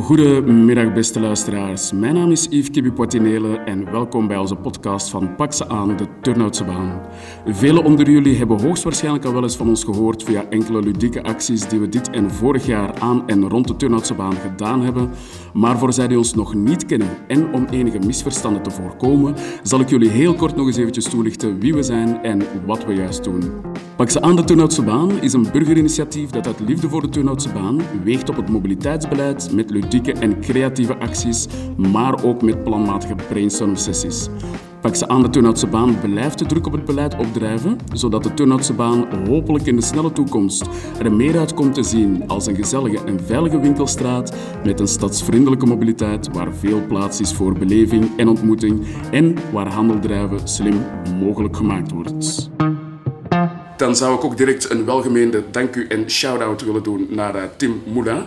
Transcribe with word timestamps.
Goedemiddag 0.00 0.92
beste 0.92 1.20
luisteraars. 1.20 1.92
Mijn 1.92 2.14
naam 2.14 2.30
is 2.30 2.46
Yves 2.50 2.70
Kibi 2.70 2.92
en 3.64 3.90
welkom 3.90 4.26
bij 4.26 4.36
onze 4.36 4.54
podcast 4.54 5.10
van 5.10 5.34
Pak 5.36 5.52
ze 5.52 5.68
aan, 5.68 5.96
de 5.96 6.06
Turnhoutse 6.20 6.64
baan. 6.64 7.00
Velen 7.46 7.84
onder 7.84 8.10
jullie 8.10 8.36
hebben 8.36 8.60
hoogstwaarschijnlijk 8.60 9.24
al 9.24 9.32
wel 9.32 9.42
eens 9.42 9.56
van 9.56 9.68
ons 9.68 9.84
gehoord 9.84 10.22
via 10.22 10.44
enkele 10.50 10.82
ludieke 10.82 11.22
acties 11.22 11.68
die 11.68 11.80
we 11.80 11.88
dit 11.88 12.10
en 12.10 12.30
vorig 12.30 12.66
jaar 12.66 12.98
aan 12.98 13.28
en 13.28 13.48
rond 13.48 13.68
de 13.68 13.76
Turnhoutse 13.76 14.14
baan 14.14 14.34
gedaan 14.34 14.82
hebben. 14.82 15.10
Maar 15.52 15.78
voor 15.78 15.92
zij 15.92 16.08
die 16.08 16.18
ons 16.18 16.34
nog 16.34 16.54
niet 16.54 16.86
kennen 16.86 17.08
en 17.26 17.52
om 17.52 17.66
enige 17.70 17.98
misverstanden 17.98 18.62
te 18.62 18.70
voorkomen, 18.70 19.34
zal 19.62 19.80
ik 19.80 19.88
jullie 19.88 20.10
heel 20.10 20.34
kort 20.34 20.56
nog 20.56 20.66
eens 20.66 20.76
eventjes 20.76 21.04
toelichten 21.04 21.58
wie 21.58 21.74
we 21.74 21.82
zijn 21.82 22.22
en 22.22 22.42
wat 22.66 22.84
we 22.84 22.94
juist 22.94 23.24
doen. 23.24 23.42
Pak 23.96 24.10
ze 24.10 24.20
aan 24.20 24.36
de 24.36 24.44
Turnhoutse 24.44 24.82
baan 24.82 25.22
is 25.22 25.32
een 25.32 25.48
burgerinitiatief 25.52 26.30
dat 26.30 26.46
uit 26.46 26.60
liefde 26.60 26.88
voor 26.88 27.02
de 27.02 27.08
Turnhoutse 27.08 27.52
baan 27.52 27.80
weegt 28.04 28.28
op 28.28 28.36
het 28.36 28.48
mobiliteitsbeleid 28.48 29.52
met 29.52 29.70
ludieke 29.70 29.85
en 30.20 30.40
creatieve 30.40 30.96
acties, 30.98 31.46
maar 31.76 32.24
ook 32.24 32.42
met 32.42 32.64
planmatige 32.64 33.14
brainstorm 33.28 33.76
sessies. 33.76 34.28
Pak 34.80 34.94
ze 34.94 35.08
aan 35.08 35.22
de 35.22 35.30
Turnhoutse 35.30 35.66
baan 35.66 36.00
blijft 36.00 36.38
de 36.38 36.46
druk 36.46 36.66
op 36.66 36.72
het 36.72 36.84
beleid 36.84 37.16
opdrijven, 37.16 37.78
zodat 37.92 38.22
de 38.22 38.34
Turnhoutse 38.34 38.72
baan 38.72 39.26
hopelijk 39.28 39.66
in 39.66 39.76
de 39.76 39.82
snelle 39.82 40.12
toekomst 40.12 40.64
er 40.98 41.12
meer 41.12 41.38
uit 41.38 41.54
komt 41.54 41.74
te 41.74 41.82
zien 41.82 42.28
als 42.28 42.46
een 42.46 42.56
gezellige 42.56 43.04
en 43.04 43.20
veilige 43.26 43.60
winkelstraat 43.60 44.36
met 44.64 44.80
een 44.80 44.88
stadsvriendelijke 44.88 45.66
mobiliteit 45.66 46.32
waar 46.32 46.52
veel 46.52 46.86
plaats 46.86 47.20
is 47.20 47.32
voor 47.32 47.52
beleving 47.52 48.10
en 48.16 48.28
ontmoeting 48.28 48.86
en 49.10 49.36
waar 49.52 49.72
handeldrijven 49.72 50.48
slim 50.48 50.82
mogelijk 51.20 51.56
gemaakt 51.56 51.92
wordt 51.92 52.50
dan 53.76 53.96
zou 53.96 54.14
ik 54.14 54.24
ook 54.24 54.36
direct 54.36 54.70
een 54.70 54.84
welgemeende 54.84 55.42
dank 55.50 55.74
u 55.74 55.86
en 55.86 56.10
shout-out 56.10 56.64
willen 56.64 56.82
doen 56.82 57.06
naar 57.10 57.36
uh, 57.36 57.42
Tim 57.56 57.82
Moulin. 57.92 58.22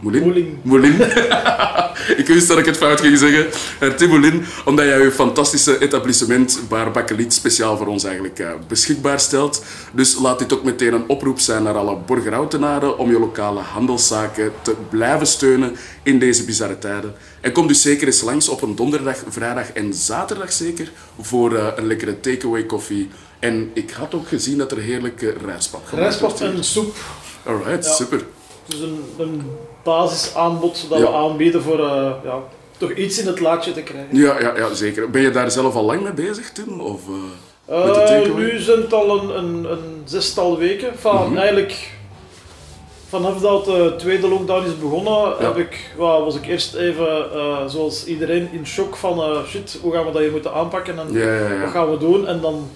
Moulin? 0.00 0.22
Moulin. 0.22 0.58
Moulin. 0.62 0.94
ik 2.16 2.26
wist 2.26 2.48
dat 2.48 2.58
ik 2.58 2.64
het 2.64 2.76
fout 2.76 3.00
ging 3.00 3.18
zeggen. 3.18 3.46
Uh, 3.80 3.94
Tim 3.94 4.08
Moulin, 4.08 4.44
omdat 4.64 4.84
jij 4.84 5.02
je 5.02 5.12
fantastische 5.12 5.78
etablissement 5.78 6.60
Bar 6.68 6.90
Bakkeliet 6.90 7.34
speciaal 7.34 7.76
voor 7.76 7.86
ons 7.86 8.04
eigenlijk 8.04 8.38
uh, 8.38 8.50
beschikbaar 8.68 9.20
stelt. 9.20 9.64
Dus 9.92 10.18
laat 10.18 10.38
dit 10.38 10.52
ook 10.52 10.64
meteen 10.64 10.92
een 10.92 11.08
oproep 11.08 11.40
zijn 11.40 11.62
naar 11.62 11.76
alle 11.76 11.96
Borgerhoutenaren 11.96 12.98
om 12.98 13.10
je 13.10 13.18
lokale 13.18 13.60
handelszaken 13.60 14.52
te 14.62 14.74
blijven 14.90 15.26
steunen 15.26 15.76
in 16.02 16.18
deze 16.18 16.44
bizarre 16.44 16.78
tijden. 16.78 17.14
En 17.40 17.52
kom 17.52 17.66
dus 17.66 17.82
zeker 17.82 18.06
eens 18.06 18.22
langs 18.22 18.48
op 18.48 18.62
een 18.62 18.76
donderdag, 18.76 19.16
vrijdag 19.28 19.72
en 19.72 19.94
zaterdag 19.94 20.52
zeker 20.52 20.90
voor 21.20 21.54
een 21.76 21.86
lekkere 21.86 22.20
takeaway 22.20 22.64
koffie 22.64 23.08
en 23.38 23.70
ik 23.74 23.90
had 23.90 24.14
ook 24.14 24.28
gezien 24.28 24.58
dat 24.58 24.72
er 24.72 24.78
heerlijke 24.78 25.34
rijstpap 25.44 25.88
Rijstpap 25.92 26.40
en 26.40 26.64
soep. 26.64 26.96
Alright, 27.44 27.84
super. 27.84 28.26
Dus 28.66 28.80
een, 28.80 29.04
een 29.18 29.42
basisaanbod 29.82 30.86
dat 30.88 30.98
we 30.98 31.12
aanbieden 31.12 31.62
voor 31.62 31.78
uh, 31.78 32.10
ja, 32.24 32.42
toch 32.76 32.92
iets 32.92 33.18
in 33.18 33.26
het 33.26 33.40
laadje 33.40 33.72
te 33.72 33.82
krijgen. 33.82 34.16
Ja, 34.16 34.40
ja, 34.40 34.56
ja, 34.56 34.74
zeker. 34.74 35.10
Ben 35.10 35.22
je 35.22 35.30
daar 35.30 35.50
zelf 35.50 35.74
al 35.74 35.84
lang 35.84 36.02
mee 36.02 36.12
bezig, 36.12 36.52
Tim? 36.52 36.80
Of, 36.80 37.00
uh, 37.68 38.34
nu 38.36 38.58
zijn 38.58 38.80
het 38.80 38.92
al 38.92 39.18
een, 39.18 39.38
een, 39.38 39.70
een 39.70 40.02
zestal 40.04 40.58
weken. 40.58 40.98
Van, 40.98 41.28
mhm. 41.28 41.36
Eigenlijk 41.36 41.94
vanaf 43.08 43.40
dat 43.40 43.64
de 43.64 43.94
tweede 43.98 44.28
lockdown 44.28 44.66
is 44.66 44.78
begonnen, 44.78 45.34
heb 45.38 45.56
ik, 45.56 45.94
well, 45.96 46.20
was 46.20 46.36
ik 46.36 46.46
eerst 46.46 46.74
even, 46.74 47.26
uh, 47.34 47.56
zoals 47.66 48.04
iedereen, 48.06 48.48
in 48.52 48.66
shock 48.66 48.96
van 48.96 49.18
uh, 49.18 49.44
shit, 49.46 49.78
hoe 49.82 49.92
gaan 49.92 50.04
we 50.04 50.12
dat 50.12 50.20
hier 50.20 50.30
moeten 50.30 50.52
aanpakken 50.52 50.98
en 50.98 51.12
ja, 51.12 51.60
wat 51.60 51.70
gaan 51.70 51.90
we 51.90 51.98
doen? 51.98 52.26
En 52.26 52.40
dan 52.40 52.68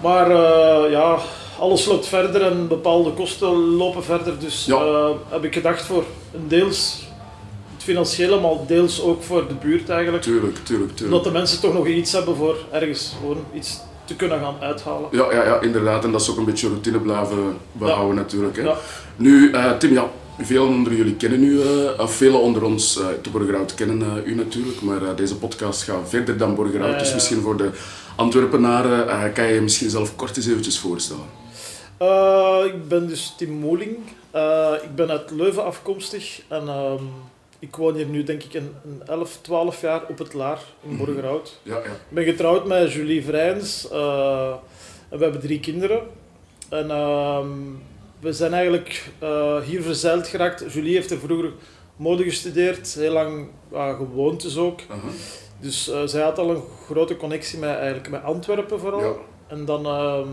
maar 0.00 0.30
uh, 0.30 0.90
ja, 0.90 1.18
alles 1.60 1.84
loopt 1.84 2.06
verder 2.06 2.42
en 2.42 2.68
bepaalde 2.68 3.10
kosten 3.10 3.48
lopen 3.56 4.04
verder. 4.04 4.38
Dus 4.38 4.68
uh, 4.68 5.08
heb 5.28 5.44
ik 5.44 5.54
gedacht 5.54 5.82
voor 5.82 6.04
een 6.34 6.48
deels 6.48 7.08
het 7.74 7.82
financiële, 7.82 8.40
maar 8.40 8.50
deels 8.66 9.02
ook 9.02 9.22
voor 9.22 9.48
de 9.48 9.54
buurt 9.54 9.88
eigenlijk. 9.88 10.22
Tuurlijk, 10.22 10.58
tuurlijk, 10.64 10.96
tuurlijk. 10.96 11.22
Dat 11.22 11.32
de 11.32 11.38
mensen 11.38 11.60
toch 11.60 11.72
nog 11.72 11.86
iets 11.86 12.12
hebben 12.12 12.36
voor 12.36 12.56
ergens 12.70 13.12
gewoon 13.20 13.44
iets 13.54 13.78
te 14.04 14.16
kunnen 14.16 14.40
gaan 14.40 14.56
uithalen. 14.60 15.08
Ja, 15.10 15.32
ja, 15.32 15.44
ja 15.44 15.60
inderdaad. 15.60 16.04
En 16.04 16.12
dat 16.12 16.20
is 16.20 16.30
ook 16.30 16.36
een 16.36 16.44
beetje 16.44 16.68
routine 16.68 16.98
blijven 16.98 17.56
behouden 17.72 18.16
natuurlijk. 18.16 18.56
Hè. 18.56 18.70
Nu, 19.16 19.50
uh, 19.50 19.76
Tim, 19.76 19.92
ja, 19.92 20.10
Velen 20.42 20.68
onder 20.68 20.94
jullie 20.94 21.14
kennen 21.14 21.44
u, 21.44 21.50
uh, 21.50 21.64
of 21.98 22.14
velen 22.14 22.40
onder 22.40 22.64
ons 22.64 22.98
uh, 22.98 23.06
te 23.22 23.30
Borgerhout 23.30 23.74
kennen 23.74 24.00
uh, 24.00 24.32
u 24.32 24.34
natuurlijk, 24.34 24.80
maar 24.80 25.16
deze 25.16 25.36
podcast 25.36 25.82
gaat 25.82 26.08
verder 26.08 26.36
dan 26.36 26.54
Borgerhout. 26.54 26.98
Dus 26.98 27.14
misschien 27.14 27.40
voor 27.40 27.56
de 27.56 27.70
Antwerpenaren, 28.16 29.32
kan 29.32 29.46
je 29.46 29.54
je 29.54 29.60
misschien 29.60 29.90
zelf 29.90 30.16
kort 30.16 30.36
eens 30.36 30.46
eventjes 30.46 30.78
voorstellen? 30.78 31.24
Uh, 32.02 32.60
ik 32.64 32.88
ben 32.88 33.06
dus 33.06 33.34
Tim 33.36 33.50
Moling. 33.50 33.96
Uh, 34.34 34.72
ik 34.82 34.94
ben 34.94 35.10
uit 35.10 35.30
Leuven 35.30 35.64
afkomstig 35.64 36.42
en 36.48 36.68
ehm, 36.68 37.02
ik 37.58 37.76
woon 37.76 37.94
hier 37.94 38.06
nu 38.06 38.22
denk 38.22 38.42
ik 38.42 38.54
een, 38.54 38.74
een 38.84 39.02
11, 39.06 39.38
12 39.40 39.80
jaar 39.80 40.02
op 40.08 40.18
het 40.18 40.34
Laar 40.34 40.62
in 40.82 40.88
mhm. 40.88 40.98
Borgerhout. 41.04 41.60
Ja, 41.62 41.76
ja. 41.76 41.84
Ik 41.84 42.08
ben 42.08 42.24
getrouwd 42.24 42.66
met 42.66 42.92
Julie 42.92 43.24
Vrijns 43.24 43.88
en 43.90 43.98
we 45.18 45.18
hebben 45.18 45.40
drie 45.40 45.60
kinderen. 45.60 46.00
En 46.68 46.90
ehm, 46.90 47.48
we 48.20 48.32
zijn 48.32 48.52
eigenlijk 48.52 49.10
hier 49.64 49.82
verzeild 49.82 50.28
geraakt. 50.28 50.72
Julie 50.72 50.94
heeft 50.94 51.10
er 51.10 51.18
vroeger 51.18 51.52
mode 51.96 52.24
gestudeerd, 52.24 52.94
heel 52.94 53.12
lang 53.12 53.48
gewoond 53.72 54.42
dus 54.42 54.56
ook. 54.56 54.80
-huh. 54.80 54.98
Dus 55.60 55.92
zij 56.04 56.22
had 56.22 56.38
al 56.38 56.50
een 56.50 56.62
grote 56.86 57.16
connectie 57.16 57.58
met, 57.58 57.76
eigenlijk 57.76 58.10
met 58.10 58.22
Antwerpen 58.22 58.80
vooral. 58.80 59.18
En 59.46 59.64
dan, 59.64 59.86
uh, 59.86 60.26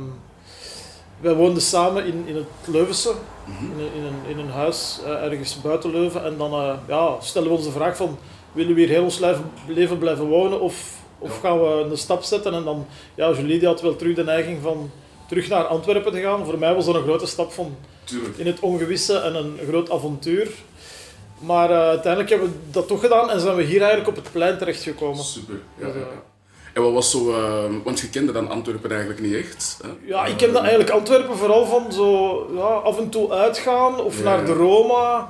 wij 1.19 1.33
woonden 1.33 1.61
samen 1.61 2.05
in, 2.05 2.23
in 2.25 2.35
het 2.35 2.45
Leuvense, 2.65 3.13
mhm. 3.45 3.79
in, 3.79 3.93
in, 3.95 4.03
een, 4.03 4.29
in 4.29 4.37
een 4.37 4.51
huis 4.51 4.99
uh, 5.03 5.23
ergens 5.23 5.61
buiten 5.61 5.91
Leuven. 5.91 6.23
En 6.25 6.37
dan 6.37 6.53
uh, 6.53 6.73
ja, 6.87 7.15
stellen 7.21 7.47
we 7.47 7.55
ons 7.55 7.65
de 7.65 7.71
vraag 7.71 7.97
van, 7.97 8.17
willen 8.51 8.73
we 8.73 8.79
hier 8.79 8.89
heel 8.89 9.03
ons 9.03 9.21
leven 9.67 9.97
blijven 9.97 10.25
wonen 10.25 10.61
of, 10.61 10.95
of 11.19 11.39
gaan 11.39 11.59
we 11.59 11.87
een 11.89 11.97
stap 11.97 12.23
zetten? 12.23 12.53
En 12.53 12.63
dan, 12.63 12.85
ja, 13.15 13.31
Julie 13.31 13.59
die 13.59 13.67
had 13.67 13.81
wel 13.81 13.95
terug 13.95 14.15
de 14.15 14.23
neiging 14.23 14.61
van 14.61 14.91
terug 15.27 15.47
naar 15.47 15.63
Antwerpen 15.63 16.11
te 16.11 16.21
gaan. 16.21 16.45
Voor 16.45 16.57
mij 16.57 16.73
was 16.73 16.85
dat 16.85 16.95
een 16.95 17.03
grote 17.03 17.27
stap 17.27 17.51
van 17.51 17.75
Tuurlijk. 18.03 18.37
in 18.37 18.45
het 18.45 18.59
ongewisse 18.59 19.17
en 19.17 19.35
een 19.35 19.59
groot 19.67 19.91
avontuur. 19.91 20.49
Maar 21.39 21.69
uh, 21.69 21.77
uiteindelijk 21.77 22.29
hebben 22.29 22.49
we 22.49 22.57
dat 22.71 22.87
toch 22.87 22.99
gedaan 22.99 23.29
en 23.29 23.39
zijn 23.39 23.55
we 23.55 23.63
hier 23.63 23.79
eigenlijk 23.79 24.09
op 24.09 24.15
het 24.15 24.31
plein 24.31 24.57
terechtgekomen. 24.57 25.23
Super, 25.23 25.61
ja. 25.79 25.85
Dus, 25.85 26.03
en 26.77 26.83
wat 26.83 26.93
was 26.93 27.11
zo, 27.11 27.29
uh, 27.29 27.63
want 27.83 27.99
je 27.99 28.09
kende 28.09 28.31
dan 28.31 28.49
Antwerpen 28.49 28.89
eigenlijk 28.91 29.21
niet 29.21 29.33
echt? 29.33 29.79
Hè? 29.81 29.89
Ja, 30.05 30.25
ik 30.25 30.37
kende 30.37 30.59
eigenlijk 30.59 30.89
Antwerpen 30.89 31.37
vooral 31.37 31.65
van 31.65 31.91
zo 31.91 32.47
ja, 32.55 32.61
af 32.61 32.97
en 32.97 33.09
toe 33.09 33.31
uitgaan 33.31 34.01
of 34.01 34.17
ja, 34.17 34.23
naar 34.23 34.45
de 34.45 34.53
Roma 34.53 35.29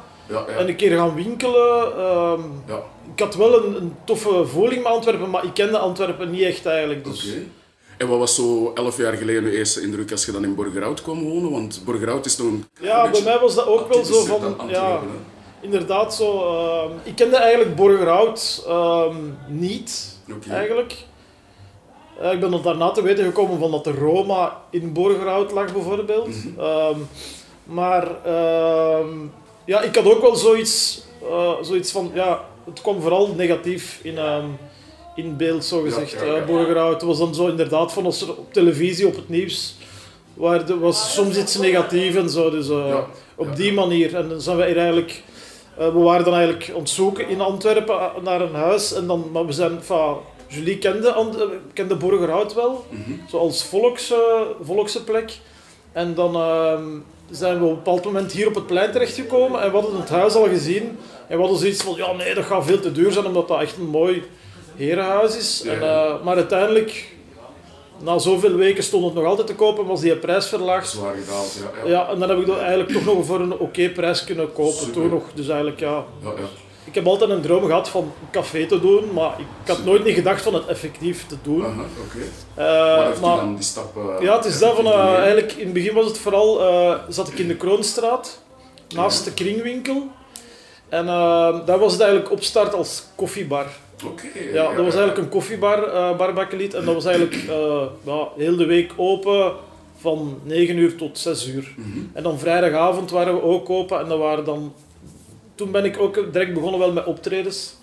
en 0.57 0.67
een 0.67 0.75
keer 0.75 0.97
gaan 0.97 1.15
winkelen. 1.15 1.99
Um, 2.05 2.63
ik 3.13 3.19
had 3.19 3.35
wel 3.35 3.65
een, 3.65 3.75
een, 3.75 3.95
toffe 4.03 4.45
voeling 4.45 4.83
met 4.83 4.91
Antwerpen, 4.91 5.29
maar 5.29 5.43
ik 5.43 5.53
kende 5.53 5.77
Antwerpen 5.77 6.29
niet 6.29 6.41
echt 6.41 6.65
eigenlijk. 6.65 7.03
Dus. 7.03 7.27
Okay. 7.29 7.47
En 7.97 8.07
wat 8.07 8.19
was 8.19 8.35
zo 8.35 8.71
elf 8.75 8.97
jaar 8.97 9.13
geleden 9.13 9.51
je 9.51 9.57
eerste 9.57 9.81
indruk 9.81 10.11
als 10.11 10.25
je 10.25 10.31
dan 10.31 10.43
in 10.43 10.55
Borgerhout 10.55 11.01
kwam 11.01 11.23
wonen? 11.23 11.51
Want 11.51 11.81
Borgerhout 11.85 12.25
is 12.25 12.37
nog 12.37 12.47
een 12.47 12.65
Ja, 12.79 13.09
bij 13.09 13.21
mij 13.21 13.39
was 13.39 13.55
dat 13.55 13.67
ook 13.67 13.93
wel 13.93 14.05
zo 14.05 14.25
van... 14.25 14.55
Ja, 14.67 14.99
inderdaad 15.61 16.15
zo. 16.15 16.91
Ik 17.03 17.15
kende 17.15 17.35
eigenlijk 17.35 17.75
Borgerhout 17.75 18.67
niet, 19.47 20.17
okay. 20.29 20.57
eigenlijk. 20.57 20.95
Uh, 22.21 22.31
ik 22.31 22.39
ben 22.39 22.53
er 22.53 22.61
daarna 22.61 22.91
te 22.91 23.01
weten 23.01 23.25
gekomen 23.25 23.59
van 23.59 23.71
dat 23.71 23.83
de 23.83 23.91
Roma 23.91 24.61
in 24.69 24.93
Borgerhout 24.93 25.51
lag, 25.51 25.73
bijvoorbeeld. 25.73 26.27
Mm 26.27 26.55
-hmm. 26.57 27.07
maar 27.63 28.07
ehm, 28.25 29.07
ja, 29.65 29.81
ik 29.81 29.95
had 29.95 30.05
ook 30.05 30.21
wel 30.21 30.35
zoiets, 30.35 31.01
uh, 31.23 31.51
zoiets 31.61 31.91
van, 31.91 32.11
ja, 32.13 32.41
het 32.65 32.81
kwam 32.81 33.01
vooral 33.01 33.33
negatief 33.35 33.99
in, 34.03 34.17
ehm, 34.17 34.45
in 35.15 35.37
beeld, 35.37 35.65
zo 35.65 35.81
gezegd. 35.81 36.11
Ja, 36.11 36.23
ja, 36.23 36.35
ja. 36.35 36.45
Borgerhout 36.45 37.01
was 37.01 37.17
dan 37.17 37.35
zo 37.35 37.47
inderdaad 37.47 37.93
van 37.93 38.05
als 38.05 38.21
er 38.21 38.29
op 38.29 38.53
televisie, 38.53 39.07
op 39.07 39.15
het 39.15 39.29
nieuws, 39.29 39.75
waar 40.33 40.69
er 40.69 40.79
was 40.79 41.13
soms 41.13 41.37
iets 41.37 41.57
negatiefs 41.57 42.15
en 42.15 42.29
zo. 42.29 42.49
Dus 42.49 42.69
op 43.35 43.55
die 43.55 43.73
manier. 43.73 44.15
En 44.15 44.29
dan 44.29 44.41
zijn 44.41 44.57
we 44.57 44.65
hier 44.65 44.77
eigenlijk 44.77 45.23
uh, 45.79 45.93
we 45.93 45.99
waren 45.99 46.25
dan 46.25 46.33
eigenlijk 46.33 46.69
aan 46.69 46.79
het 46.79 46.89
zoeken 46.89 47.29
in 47.29 47.41
Antwerpen 47.41 47.99
eh, 47.99 48.21
naar 48.23 48.41
een 48.41 48.55
huis. 48.55 48.93
En 48.93 49.07
dan, 49.07 49.29
maar 49.31 49.45
we 49.45 49.51
zijn, 49.51 49.83
van, 49.83 50.17
Julie 50.47 50.77
kende, 50.77 51.07
uh, 51.07 51.43
kende 51.73 51.95
Borgerhout 51.95 52.53
wel, 52.53 52.85
mm 52.89 53.03
-hmm. 53.03 53.21
zoals 53.27 53.63
volks, 53.63 54.13
volkse 54.61 55.03
plek. 55.03 55.31
En 55.91 56.13
dan 56.13 56.35
ehm, 56.35 56.85
zijn 57.29 57.59
we 57.59 57.65
op 57.65 57.69
een 57.69 57.75
bepaald 57.75 58.03
moment 58.03 58.31
hier 58.31 58.47
op 58.47 58.55
het 58.55 58.67
plein 58.67 58.91
terechtgekomen 58.91 59.61
en 59.61 59.71
we 59.71 59.77
hadden 59.77 59.99
het 59.99 60.09
huis 60.09 60.33
al 60.33 60.47
gezien. 60.47 60.97
En 61.27 61.35
we 61.35 61.41
hadden 61.41 61.59
zoiets 61.59 61.83
van, 61.83 61.95
ja 61.95 62.11
nee, 62.11 62.33
dat 62.33 62.45
gaat 62.45 62.65
veel 62.65 62.79
te 62.79 62.91
duur 62.91 63.11
zijn 63.11 63.25
omdat 63.25 63.47
dat 63.47 63.61
echt 63.61 63.77
een 63.77 63.89
mooi 63.89 64.23
herenhuis 64.75 65.37
is. 65.37 65.61
Ja. 65.65 65.71
En, 65.71 66.23
maar 66.23 66.35
uiteindelijk 66.35 67.15
na 67.99 68.17
zoveel 68.17 68.55
weken 68.55 68.83
stond 68.83 69.05
het 69.05 69.13
nog 69.13 69.25
altijd 69.25 69.47
te 69.47 69.55
kopen, 69.55 69.85
was 69.85 70.01
die 70.01 70.15
prijs 70.15 70.47
verlaagd. 70.47 70.89
Zwaar 70.89 71.15
gedaald, 71.15 71.59
ja, 71.59 71.83
ja. 71.83 71.89
ja. 71.89 72.09
en 72.09 72.19
dan 72.19 72.29
heb 72.29 72.39
ik 72.39 72.45
dat 72.45 72.59
eigenlijk 72.59 72.89
toch 72.89 73.05
nog 73.05 73.25
voor 73.25 73.39
een 73.39 73.53
oké 73.53 73.63
okay 73.63 73.89
prijs 73.89 74.23
kunnen 74.23 74.53
kopen. 74.53 74.91
Toen 74.91 75.09
nog. 75.09 75.23
Dus 75.33 75.47
eigenlijk 75.47 75.79
ja. 75.79 76.05
ja, 76.23 76.29
ja. 76.29 76.66
Ik 76.87 76.95
heb 76.95 77.07
altijd 77.07 77.29
een 77.29 77.41
droom 77.41 77.65
gehad 77.65 77.89
van 77.89 78.03
een 78.03 78.29
café 78.31 78.65
te 78.65 78.79
doen, 78.79 79.13
maar 79.13 79.39
ik 79.39 79.67
had 79.67 79.83
nooit 79.83 80.03
niet 80.03 80.15
gedacht 80.15 80.41
van 80.41 80.53
het 80.53 80.65
effectief 80.65 81.25
te 81.27 81.35
doen. 81.41 81.59
Uh 81.59 81.65
-huh, 81.65 81.79
okay. 82.05 83.11
uh, 83.11 83.21
maar 83.21 83.35
dan 83.35 83.55
die 83.55 83.63
stap, 83.63 83.97
uh, 83.97 84.21
ja, 84.21 84.35
het 84.35 84.45
is 84.45 84.59
dat 84.59 84.75
van, 84.75 84.85
uh, 84.85 85.17
eigenlijk 85.17 85.51
in 85.51 85.65
het 85.65 85.73
begin 85.73 85.93
was 85.93 86.05
het 86.05 86.17
vooral, 86.17 86.59
zat 87.09 87.27
ik 87.27 87.39
in 87.39 87.47
de 87.47 87.55
Kroonstraat, 87.55 88.41
naast 88.95 89.25
de 89.25 89.33
kringwinkel. 89.33 90.07
En 90.89 91.05
dat 91.65 91.79
was 91.79 91.91
het 91.91 92.01
eigenlijk 92.01 92.31
opstart 92.31 92.73
als 92.73 93.03
koffiebar. 93.15 93.65
Oké. 94.05 94.27
Ja, 94.53 94.63
dat 94.63 94.85
was 94.85 94.95
eigenlijk 94.95 95.17
een 95.17 95.29
koffiebar, 95.29 95.93
uh. 95.93 96.73
En 96.73 96.85
dat 96.85 96.93
was 96.93 97.05
eigenlijk 97.05 97.43
ja, 98.05 98.27
heel 98.35 98.55
de 98.55 98.65
week 98.65 98.93
open 98.95 99.53
van 99.99 100.39
9 100.43 100.77
uur 100.77 100.95
tot 100.95 101.17
6 101.19 101.47
uur. 101.47 101.73
Mhm. 101.75 101.99
En 102.13 102.23
dan 102.23 102.39
vrijdagavond 102.39 103.11
waren 103.11 103.33
we 103.33 103.41
ook 103.41 103.69
open. 103.69 103.99
En 103.99 104.07
dat 104.07 104.19
waren 104.19 104.45
dan... 104.45 104.73
Toen 105.57 105.71
ben 105.71 105.85
ik 105.85 105.99
ook 105.99 106.33
direct 106.33 106.53
begonnen 106.53 106.79
wel 106.79 106.91
met 106.91 107.05
optredens. 107.05 107.75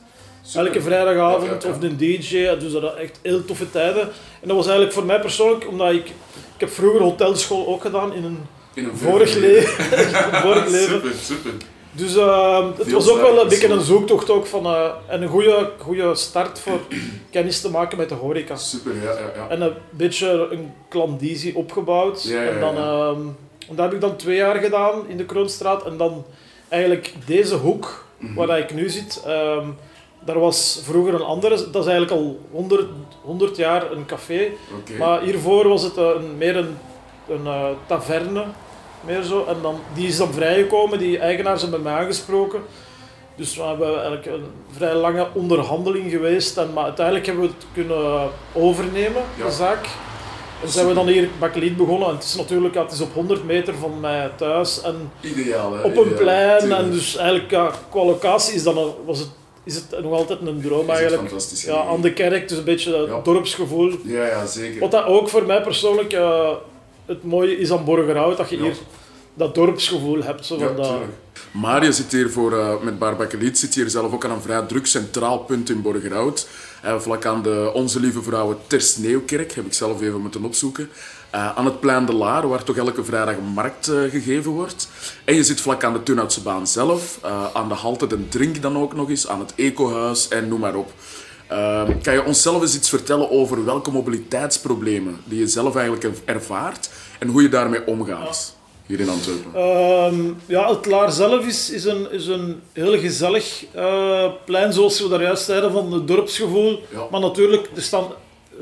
Super. 0.43 0.67
Elke 0.67 0.81
vrijdagavond 0.83 1.43
Ja, 1.43 1.51
ja, 1.51 1.59
ja. 1.63 1.69
of 1.69 1.83
een 1.83 1.97
DJ, 1.97 2.59
dus 2.59 2.73
dat 2.73 2.95
echt 2.95 3.19
heel 3.23 3.45
toffe 3.45 3.71
tijden. 3.71 4.03
En 4.41 4.49
dat 4.49 4.57
was 4.57 4.65
eigenlijk 4.65 4.95
voor 4.95 5.05
mij 5.05 5.21
persoonlijk, 5.21 5.69
omdat 5.69 5.91
ik, 5.91 6.07
ik 6.55 6.61
heb 6.61 6.71
vroeger 6.71 7.01
hotelschool 7.03 7.67
ook 7.67 7.83
gedaan 7.83 8.15
in 8.15 8.25
een 8.25 8.39
In 8.75 8.85
een 8.85 8.97
vorig, 8.97 9.35
leven. 9.35 9.85
vorig 10.45 10.69
leven. 10.77 11.01
Super, 11.01 11.13
super. 11.23 11.53
Dus 11.93 12.17
eh, 12.17 12.67
het 12.77 12.87
Veel 12.87 12.95
was 12.95 13.11
ook 13.11 13.21
wel 13.21 13.41
een 13.41 13.49
beetje 13.49 13.69
een 13.69 13.81
zoektocht 13.81 14.31
ook 14.31 14.47
van, 14.47 14.65
eh, 14.65 14.91
en 15.09 15.23
een 15.23 15.29
goede, 15.29 15.71
goede 15.79 16.15
start 16.15 16.59
voor 16.59 16.81
kennis 17.31 17.61
te 17.61 17.71
maken 17.71 17.99
met 17.99 18.09
de 18.09 18.15
horeca. 18.15 18.57
Super, 18.57 18.93
ja, 19.03 19.11
ja, 19.11 19.33
ja. 19.37 19.49
En 19.49 19.61
een 19.61 19.73
beetje 19.91 20.49
een 20.51 20.73
klandizie 20.89 21.57
opgebouwd. 21.57 22.23
Ja, 22.23 22.43
ja, 22.43 22.51
En 22.51 22.61
dan, 22.61 22.77
ehm, 22.77 23.21
en 23.69 23.75
dat 23.77 23.85
heb 23.85 23.95
ik 23.95 24.01
dan 24.01 24.17
twee 24.17 24.37
jaar 24.37 24.57
gedaan 24.57 25.09
in 25.09 25.17
de 25.17 25.25
Kroonstraat. 25.25 25.85
En 25.87 25.97
dan 25.97 26.25
eigenlijk 26.69 27.13
deze 27.27 27.55
hoek 27.55 28.03
Mhm. 28.19 28.35
waar 28.35 28.59
ik 28.59 28.75
nu 28.75 28.89
zit, 28.91 29.23
ehm, 29.27 29.67
daar 30.25 30.39
was 30.39 30.81
vroeger 30.85 31.15
een 31.15 31.23
andere. 31.23 31.71
Dat 31.71 31.83
is 31.87 31.91
eigenlijk 31.91 32.11
al 32.11 32.39
100, 32.53 32.87
100 33.23 33.57
jaar 33.57 33.93
een 33.93 34.07
café. 34.07 34.49
Maar 34.99 35.21
hiervoor 35.21 35.69
was 35.69 35.83
het 35.83 35.97
eh, 35.97 36.09
een, 36.17 36.37
meer 36.39 36.57
een, 36.57 36.77
een 37.29 37.47
eh, 37.47 37.67
taverne. 37.87 38.45
Meer 39.01 39.23
zo. 39.23 39.45
En 39.49 39.57
dan, 39.63 39.81
die 39.95 40.07
is 40.07 40.17
dan 40.17 40.33
vrijgekomen, 40.33 40.99
die 40.99 41.19
eigenaars 41.19 41.63
hebben 41.63 41.83
mij 41.83 41.93
aangesproken. 41.95 42.61
Dus 43.37 43.57
we 43.57 43.63
hebben 43.63 43.89
eigenlijk 43.89 44.27
een 44.27 44.45
vrij 44.77 44.95
lange 44.95 45.27
onderhandeling 45.35 46.11
geweest. 46.11 46.57
En, 46.57 46.73
maar 46.73 46.85
uiteindelijk 46.85 47.27
hebben 47.27 47.45
we 47.45 47.51
het 47.51 47.67
kunnen 47.73 48.29
overnemen, 48.53 49.23
Ja. 49.37 49.45
de 49.45 49.51
zaak. 49.51 49.87
En 50.65 50.71
zijn 50.71 50.87
we 50.87 50.95
dan 50.95 51.07
hier 51.07 51.29
Bakkeliet 51.39 51.77
begonnen. 51.77 52.09
En 52.09 52.15
het 52.15 52.25
is 52.25 52.35
natuurlijk 52.37 52.75
het 52.75 52.93
is 52.93 53.01
op 53.01 53.15
100 53.15 53.45
meter 53.45 53.75
van 53.75 54.01
mij 54.01 54.31
thuis. 54.37 54.81
En 54.83 55.11
Ideaal, 55.21 55.73
hè? 55.73 55.79
op 55.83 55.97
een 55.97 56.01
Ideaal, 56.03 56.19
plein. 56.19 56.59
tuurlijk. 56.59 56.81
En 56.81 56.91
dus 56.91 57.17
eigenlijk 57.17 57.51
ja, 57.51 57.71
qua 57.91 58.05
locatie 58.05 58.55
is, 58.55 58.63
dan, 58.63 58.79
een- 58.79 58.93
was 59.07 59.19
het, 59.19 59.29
is 59.65 59.75
het 59.75 60.03
nog 60.03 60.13
altijd 60.13 60.39
een 60.41 60.61
droom 60.61 60.91
eigenlijk. 60.91 61.23
fantastisch 61.29 61.65
Ja, 61.65 61.85
aan 61.85 62.01
de 62.01 62.13
kerk, 62.13 62.49
dus 62.49 62.59
een 62.59 62.65
beetje 62.65 62.97
het 62.97 63.09
Ja. 63.09 63.21
dorpsgevoel. 63.23 63.91
Ja, 64.05 64.27
ja, 64.27 64.47
zeker. 64.47 64.81
Wat 64.81 64.91
dat 64.91 65.05
ook 65.05 65.29
voor 65.29 65.47
mij 65.47 65.63
persoonlijk 65.63 66.13
eh, 66.13 66.51
het 67.07 67.25
mooie 67.25 67.59
is 67.59 67.71
aan 67.73 67.85
Borgerhout, 67.85 68.37
dat 68.37 68.51
je 68.51 68.57
Ja. 68.57 68.63
hier 68.63 68.75
dat 69.35 69.55
dorpsgevoel 69.55 70.23
hebt. 70.23 70.47
Zo 70.47 70.59
van 70.59 70.77
dat. 70.77 70.91
Maar 71.51 71.85
je 71.85 71.93
zit 71.93 72.13
hier 72.13 72.31
voor, 72.31 72.59
eh, 72.59 72.81
met 72.83 72.99
Bar 72.99 73.17
Bakkeliet, 73.17 73.59
zit 73.59 73.75
hier 73.75 73.91
zelf 73.91 74.13
ook 74.13 74.25
aan 74.25 74.31
een 74.31 74.43
vrij 74.43 74.63
druk 74.63 74.87
centraal 74.87 75.39
punt 75.39 75.71
in 75.71 75.83
Borgerhout. 75.83 76.49
Eh, 76.83 76.99
vlak 76.99 77.27
aan 77.27 77.43
de 77.43 77.71
Onze 77.75 78.01
Lieve 78.01 78.23
Vrouwen 78.23 78.57
Ter 78.67 78.81
Sneeuwkerk, 78.81 79.53
heb 79.53 79.67
ik 79.67 79.73
zelf 79.73 80.01
even 80.01 80.21
moeten 80.21 80.45
opzoeken. 80.45 80.89
Eh, 81.31 81.57
aan 81.57 81.65
het 81.65 81.81
plein 81.81 82.07
de 82.07 82.15
Laar, 82.15 82.49
waar 82.49 82.63
toch 82.63 82.77
elke 82.77 83.05
vrijdag 83.05 83.37
een 83.37 83.45
markt 83.45 83.91
gegeven 84.11 84.51
wordt. 84.51 84.89
En 85.25 85.35
je 85.35 85.45
zit 85.45 85.61
vlak 85.61 85.85
aan 85.85 85.93
de 85.93 86.03
Turnhoutse 86.03 86.43
baan 86.43 86.67
zelf, 86.67 87.19
aan 87.53 87.69
de 87.69 87.75
Halte 87.75 88.07
den 88.07 88.29
Drink 88.29 88.63
dan 88.63 88.79
ook 88.79 88.95
nog 88.95 89.09
eens, 89.09 89.29
aan 89.29 89.41
het 89.41 89.55
Ecohuis 89.55 90.29
en 90.29 90.49
noem 90.49 90.61
maar 90.61 90.75
op. 90.75 90.93
Eh, 91.47 91.89
kan 92.03 92.15
je 92.15 92.25
ons 92.25 92.43
zelf 92.43 92.63
eens 92.63 92.75
iets 92.75 92.89
vertellen 92.89 93.31
over 93.31 93.65
welke 93.65 93.91
mobiliteitsproblemen 93.91 95.17
die 95.25 95.39
je 95.39 95.47
zelf 95.47 95.77
eigenlijk 95.77 96.21
ervaart 96.25 96.91
en 97.19 97.29
hoe 97.29 97.43
je 97.43 97.49
daarmee 97.49 97.87
omgaat 97.87 98.54
hier 98.87 99.01
in 99.01 99.09
Antwerpen? 99.09 99.55
Ehm, 99.55 100.33
ja, 100.47 100.71
het 100.75 100.87
Laar 100.87 101.13
zelf 101.13 101.47
is, 101.47 101.71
is, 101.71 101.85
een, 101.85 102.11
is 102.11 102.27
een 102.27 102.61
heel 102.73 102.99
gezellig 102.99 103.65
eh, 103.73 104.33
plein, 104.45 104.73
zoals 104.73 105.01
we 105.01 105.09
daar 105.09 105.23
juist 105.23 105.45
zeiden, 105.45 105.73
van 105.73 105.93
het 105.93 106.09
dorpsgevoel. 106.09 106.81
Ja. 106.93 107.07
Maar 107.11 107.21
natuurlijk, 107.21 107.69
er 107.75 107.83
staan 107.83 108.07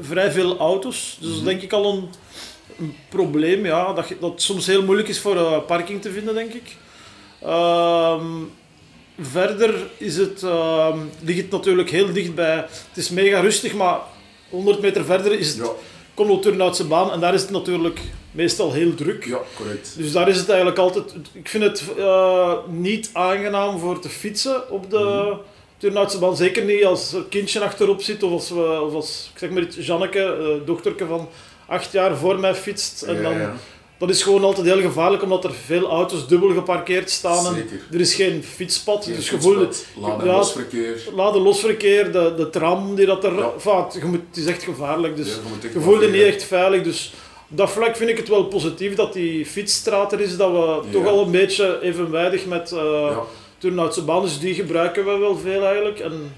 vrij 0.00 0.32
veel 0.32 0.58
auto's, 0.58 1.16
dus 1.20 1.28
dat 1.28 1.38
is 1.38 1.44
denk 1.44 1.62
ik 1.62 1.72
al 1.72 1.92
een, 1.92 2.08
een 2.78 2.96
probleem, 3.08 3.66
ja, 3.66 3.92
dat, 3.92 4.06
dat 4.20 4.42
soms 4.42 4.66
heel 4.66 4.82
moeilijk 4.82 5.08
is 5.08 5.20
voor 5.20 5.36
eh, 5.36 5.58
parking 5.66 6.02
te 6.02 6.10
vinden, 6.10 6.34
denk 6.34 6.52
ik. 6.52 6.76
Ehm, 7.42 8.26
verder 9.20 9.74
is 9.96 10.16
het, 10.16 10.42
ehm, 10.42 10.98
ligt 11.20 11.40
het 11.40 11.50
natuurlijk 11.50 11.90
heel 11.90 12.12
dicht 12.12 12.34
bij, 12.34 12.56
het 12.56 12.96
is 12.96 13.10
mega 13.10 13.40
rustig, 13.40 13.74
maar 13.74 13.98
100 14.50 14.80
meter 14.80 15.04
verder 15.04 15.38
is 15.38 15.48
het 15.48 15.70
Ja, 16.16 16.38
Turnhoutse 16.40 16.84
baan 16.84 17.12
en 17.12 17.20
daar 17.20 17.34
is 17.34 17.42
het 17.42 17.50
natuurlijk 17.50 18.00
meestal 18.32 18.73
heel 18.73 18.94
druk. 18.94 19.25
ja, 19.25 19.38
correct. 19.56 19.94
Dus 19.96 20.12
daar 20.12 20.29
is 20.29 20.37
het 20.37 20.49
eigenlijk 20.49 20.79
altijd. 20.79 21.14
Ik 21.32 21.49
vind 21.49 21.64
het 21.64 21.84
eh, 21.99 22.52
niet 22.69 23.11
aangenaam 23.12 23.79
voor 23.79 23.99
te 23.99 24.08
fietsen 24.08 24.70
op 24.70 24.90
de 24.90 24.99
Mhm. 25.29 25.37
Turnhoutse 25.79 26.19
baan. 26.19 26.37
Zeker 26.37 26.64
niet 26.64 26.84
als 26.84 27.12
er 27.12 27.19
een 27.19 27.29
kindje 27.29 27.61
achterop 27.61 28.02
zit 28.02 28.23
of 28.23 28.32
als, 28.32 28.50
we, 28.50 28.81
of 28.81 28.94
als 28.94 29.31
ik 29.32 29.38
zeg 29.38 29.50
maar 29.50 29.62
Janneke, 29.69 30.20
eh, 30.23 30.67
dochterke 30.67 31.06
van 31.06 31.29
acht 31.67 31.93
jaar, 31.93 32.17
voor 32.17 32.38
mij 32.38 32.55
fietst. 32.55 33.02
En 33.02 33.14
Ja, 33.17 33.23
dan, 33.23 33.38
ja. 33.38 33.55
Dat 33.99 34.11
is 34.11 34.23
gewoon 34.23 34.44
altijd 34.44 34.67
heel 34.67 34.81
gevaarlijk 34.81 35.23
omdat 35.23 35.44
er 35.44 35.52
veel 35.67 35.88
auto's 35.90 36.29
dubbel 36.29 36.49
geparkeerd 36.55 37.11
staan. 37.11 37.46
En 37.46 37.69
er 37.93 38.00
is 38.00 38.14
geen 38.14 38.44
fietspad. 38.44 39.05
Geen 39.05 39.14
dus 39.14 39.31
en 39.32 39.40
ja, 40.00 40.25
losverkeer. 40.25 41.02
Laden 41.14 41.43
losverkeer, 41.43 42.12
de, 42.12 42.34
de 42.37 42.50
tram 42.50 42.94
die 42.94 43.06
dat 43.06 43.25
er. 43.25 43.34
Ja. 43.64 43.88
Je 43.93 44.05
moet, 44.05 44.20
het 44.29 44.37
is 44.37 44.46
echt 44.46 44.62
gevaarlijk. 44.62 45.17
Dus 45.17 45.26
je 45.29 45.69
je 45.73 45.81
voelt 45.81 46.00
je 46.02 46.08
niet 46.08 46.23
echt 46.23 46.44
veilig. 46.44 46.82
Dus 46.82 47.12
dat 47.54 47.70
vlak 47.70 47.96
vind 47.96 48.10
ik 48.10 48.16
het 48.16 48.28
wel 48.28 48.44
positief 48.44 48.94
dat 48.94 49.12
die 49.12 49.46
fietsstraat 49.46 50.12
er 50.12 50.20
is. 50.20 50.37
Dat 50.37 50.50
we 50.50 50.56
Ja. 50.56 50.81
toch 50.93 51.06
al 51.06 51.22
een 51.25 51.31
beetje 51.31 51.78
evenwijdig 51.82 52.46
met 52.46 52.70
Ja, 52.75 53.19
Turnhoutse 53.58 54.02
baan. 54.04 54.22
Dus 54.22 54.38
die 54.38 54.54
gebruiken 54.54 55.04
we 55.04 55.16
wel 55.19 55.37
veel 55.37 55.64
eigenlijk. 55.64 55.99
En 56.00 56.32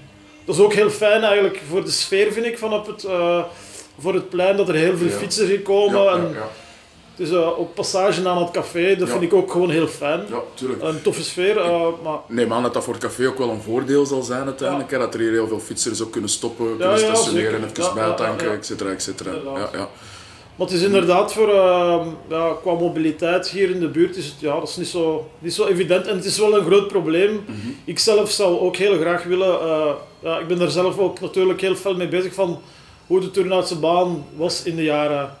dat 0.45 0.55
is 0.55 0.61
ook 0.61 0.73
heel 0.73 0.89
fijn 0.89 1.23
eigenlijk 1.23 1.61
voor 1.69 1.83
de 1.83 1.91
sfeer 1.91 2.31
vind 2.31 2.45
ik 2.45 2.57
van 2.57 2.73
op 2.73 2.87
het, 2.87 3.03
eh, 3.03 3.43
voor 3.99 4.13
het 4.13 4.29
plein 4.29 4.57
dat 4.57 4.69
er 4.69 4.75
heel 4.75 4.97
veel 4.97 5.07
Ja. 5.07 5.13
fietsers 5.17 5.47
hier 5.47 5.61
komen. 5.61 6.03
ja, 6.03 6.11
en 6.11 6.21
ja, 6.21 6.27
ja. 6.35 6.49
Het 7.15 7.27
is 7.27 7.33
eh, 7.33 7.59
ook 7.59 7.73
passage 7.73 8.27
aan 8.29 8.37
het 8.37 8.51
café, 8.51 8.95
dat 8.95 9.07
Ja. 9.07 9.13
vind 9.13 9.23
ik 9.23 9.33
ook 9.33 9.51
gewoon 9.51 9.69
heel 9.69 9.87
fijn. 9.87 10.21
Ja, 10.29 10.39
tuurlijk. 10.53 10.81
Een 10.83 11.01
toffe 11.01 11.23
sfeer, 11.23 11.57
eh, 11.57 11.87
maar 12.03 12.17
Neem 12.27 12.53
aan 12.53 12.63
dat 12.63 12.73
dat 12.73 12.83
voor 12.83 12.93
het 12.93 13.03
café 13.03 13.27
ook 13.27 13.37
wel 13.37 13.49
een 13.49 13.61
voordeel 13.61 14.05
zal 14.05 14.21
zijn 14.21 14.45
uiteindelijk. 14.45 14.91
hè, 14.91 14.97
Dat 14.97 15.13
er 15.13 15.19
hier 15.19 15.31
heel 15.31 15.47
veel 15.47 15.59
fietsers 15.59 16.01
ook 16.01 16.11
kunnen 16.11 16.29
stoppen, 16.29 16.65
kunnen 16.77 16.89
ja, 16.89 16.97
stationeren, 16.97 17.63
even 17.63 17.69
Ja, 17.73 17.83
ja, 17.83 17.93
bijtanken, 17.93 18.45
ja, 18.45 18.51
ja. 18.51 18.57
et 18.57 18.65
cetera, 18.65 18.89
et 18.89 19.03
cetera. 19.03 19.31
Ja, 19.31 19.69
ja. 19.73 19.89
Maar 20.55 20.67
het 20.67 20.75
is 20.75 20.81
inderdaad 20.83 21.33
voor, 21.33 21.49
ehm, 21.49 22.07
ja, 22.29 22.53
qua 22.61 22.73
mobiliteit 22.73 23.49
hier 23.49 23.69
in 23.69 23.79
de 23.79 23.87
buurt 23.87 24.15
is 24.15 24.25
het, 24.25 24.35
ja, 24.39 24.59
dat 24.59 24.69
is 24.69 24.75
niet 24.75 24.87
zo, 24.87 25.29
niet 25.39 25.53
zo 25.53 25.65
evident. 25.65 26.07
En 26.07 26.15
het 26.15 26.25
is 26.25 26.37
wel 26.37 26.57
een 26.57 26.65
groot 26.65 26.87
probleem. 26.87 27.31
Mhm. 27.31 27.67
Ik 27.85 27.99
zelf 27.99 28.31
zou 28.31 28.59
ook 28.59 28.75
heel 28.75 28.97
graag 28.97 29.23
willen, 29.23 29.59
eh, 29.59 29.91
ja, 30.19 30.39
ik 30.39 30.47
ben 30.47 30.59
daar 30.59 30.69
zelf 30.69 30.97
ook 30.97 31.19
natuurlijk 31.19 31.61
heel 31.61 31.75
fel 31.75 31.95
mee 31.95 32.07
bezig 32.07 32.33
van 32.33 32.61
hoe 33.07 33.19
de 33.19 33.31
Turnhoutse 33.31 33.75
baan 33.75 34.25
was 34.35 34.63
in 34.63 34.75
de 34.75 34.83
jaren 34.83 35.37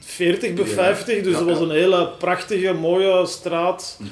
40 0.00 0.54
bij 0.54 0.64
Ja. 0.64 0.70
50. 0.72 1.22
Dus 1.22 1.32
dat 1.32 1.44
was 1.44 1.60
een 1.60 1.70
hele 1.70 2.08
prachtige, 2.18 2.72
mooie 2.72 3.26
straat. 3.26 3.96
Mhm. 3.98 4.08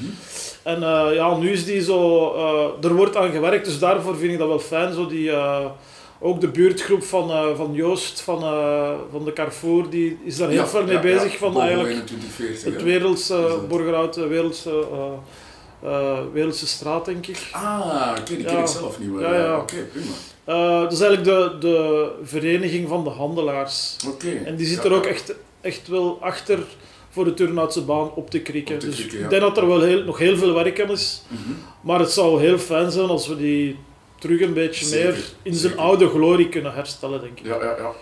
En 0.62 0.82
eh, 0.82 1.14
ja, 1.14 1.36
nu 1.36 1.50
is 1.50 1.64
die 1.64 1.82
zo, 1.82 2.32
eh, 2.34 2.88
er 2.88 2.94
wordt 2.94 3.16
aan 3.16 3.30
gewerkt, 3.30 3.64
dus 3.64 3.78
daarvoor 3.78 4.16
vind 4.16 4.32
ik 4.32 4.38
dat 4.38 4.48
wel 4.48 4.58
fijn. 4.58 4.92
Zo 4.94 5.06
die, 5.06 5.30
ook 6.20 6.40
de 6.40 6.48
buurtgroep 6.48 7.02
van, 7.02 7.30
eh, 7.30 7.56
van 7.56 7.72
Joost, 7.72 8.20
van, 8.20 8.42
eh, 8.42 8.90
van 9.10 9.24
de 9.24 9.32
Carrefour, 9.32 9.90
die 9.90 10.18
is 10.24 10.36
daar 10.36 10.48
heel 10.48 10.58
Ja, 10.58 10.66
veel 10.68 10.84
mee 10.84 10.94
ja, 10.94 11.00
bezig. 11.00 11.32
ja. 11.32 11.38
van 11.38 11.60
eigenlijk 11.60 12.06
2140, 12.06 12.72
het 12.72 12.82
wereldse, 12.82 13.58
Borgerhout, 13.68 14.14
de 14.14 14.26
wereldse, 14.26 14.70
eh, 14.92 15.90
eh, 15.90 16.18
wereldse 16.32 16.66
straat, 16.66 17.04
denk 17.04 17.26
ik. 17.26 17.48
Ah, 17.52 18.14
oké, 18.18 18.22
die 18.36 18.44
ken 18.44 18.54
Ja. 18.54 18.60
ik 18.60 18.66
zelf 18.66 18.98
niet 18.98 19.10
meer. 19.10 19.20
Ja, 19.20 19.34
ja. 19.34 19.56
Oké, 19.58 19.76
prima. 19.92 20.10
Eh, 20.44 20.80
dat 20.80 20.92
is 20.92 21.00
eigenlijk 21.00 21.24
de, 21.60 21.68
de 21.68 22.10
vereniging 22.22 22.88
van 22.88 23.04
de 23.04 23.10
handelaars. 23.10 23.96
En 24.44 24.56
die 24.56 24.66
zit 24.66 24.76
Ja, 24.82 24.84
er 24.84 24.92
ook 24.96 25.04
ja. 25.04 25.10
echt, 25.10 25.34
echt 25.60 25.88
wel 25.88 26.18
achter 26.20 26.58
voor 27.10 27.24
de 27.24 27.34
Turnhoutse 27.34 27.82
baan 27.84 28.10
op 28.14 28.14
te. 28.14 28.20
Op 28.20 28.30
te 28.30 28.38
dus 28.38 28.42
krieken, 28.42 28.76
ik 28.82 29.12
ja. 29.12 29.28
denk 29.28 29.42
dat 29.42 29.56
er 29.56 29.66
wel 29.66 29.80
heel, 29.80 30.04
nog 30.04 30.18
heel 30.18 30.36
veel 30.36 30.54
werk 30.54 30.80
aan 30.82 30.90
is. 30.90 31.22
Mhm. 31.28 31.40
Maar 31.80 31.98
het 32.00 32.10
zou 32.10 32.40
heel 32.40 32.58
fijn 32.58 32.90
zijn 32.90 33.08
als 33.08 33.28
we 33.28 33.36
die 33.36 33.76
terug 34.18 34.40
een 34.40 34.54
beetje 34.54 34.84
Zeker, 34.84 35.12
meer 35.12 35.24
in 35.42 35.54
zijn 35.54 35.70
zeker. 35.72 35.86
oude 35.86 36.08
glorie 36.08 36.48
kunnen 36.48 36.74
herstellen, 36.74 37.20
denk 37.20 37.38
ik. 37.38 37.46
Ja, 37.46 37.56
ja, 37.62 37.76
ja. 37.78 37.92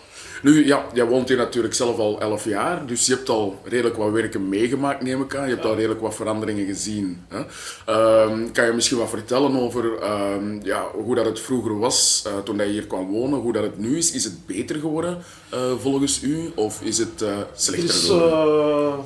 Nu, 0.42 0.66
ja, 0.66 0.86
jij 0.92 1.06
woont 1.06 1.28
hier 1.28 1.36
natuurlijk 1.36 1.74
zelf 1.74 1.98
al 1.98 2.20
11 2.20 2.44
jaar, 2.44 2.86
dus 2.86 3.06
je 3.06 3.14
hebt 3.14 3.28
al 3.28 3.60
redelijk 3.64 3.96
wat 3.96 4.10
werken 4.10 4.48
meegemaakt, 4.48 5.02
neem 5.02 5.22
ik 5.22 5.34
aan. 5.34 5.48
Je 5.48 5.54
hebt 5.54 5.66
al 5.66 5.74
redelijk 5.74 6.00
wat 6.00 6.14
veranderingen 6.14 6.66
gezien. 6.66 7.24
Hè? 7.28 7.42
Ehm, 7.86 8.52
kan 8.52 8.66
je 8.66 8.72
misschien 8.72 8.98
wat 8.98 9.08
vertellen 9.08 9.60
over 9.60 9.98
ehm, 9.98 10.58
ja, 10.62 10.86
hoe 10.92 11.14
dat 11.14 11.24
het 11.24 11.40
vroeger 11.40 11.78
was 11.78 12.22
eh, 12.26 12.38
toen 12.38 12.56
je 12.56 12.64
hier 12.64 12.86
kwam 12.86 13.06
wonen, 13.08 13.38
hoe 13.38 13.52
dat 13.52 13.62
het 13.62 13.78
nu 13.78 13.96
is? 13.96 14.12
Is 14.12 14.24
het 14.24 14.46
beter 14.46 14.76
geworden 14.76 15.18
eh, 15.48 15.72
volgens 15.78 16.22
u, 16.22 16.52
of 16.54 16.82
is 16.82 16.98
het 16.98 17.22
eh, 17.22 17.38
slechter 17.54 17.94
geworden? 17.94 19.04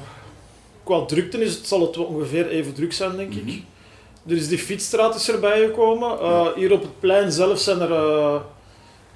qua 0.85 1.05
drukte 1.05 1.45
is 1.45 1.55
het, 1.55 1.67
zal 1.67 1.81
het 1.81 1.97
ongeveer 1.97 2.49
even 2.49 2.73
druk 2.73 2.93
zijn, 2.93 3.17
denk 3.17 3.35
ik. 3.35 3.63
Er 4.31 4.37
is 4.37 4.49
die 4.49 4.59
fietsstraat 4.59 5.15
is 5.15 5.31
erbij 5.31 5.61
gekomen. 5.61 6.19
Eh, 6.21 6.47
Hier 6.55 6.73
op 6.73 6.83
het 6.83 7.01
plein 7.01 7.33
zelf 7.33 7.59
zijn 7.59 7.81
er 7.81 7.93
eh, 7.93 8.35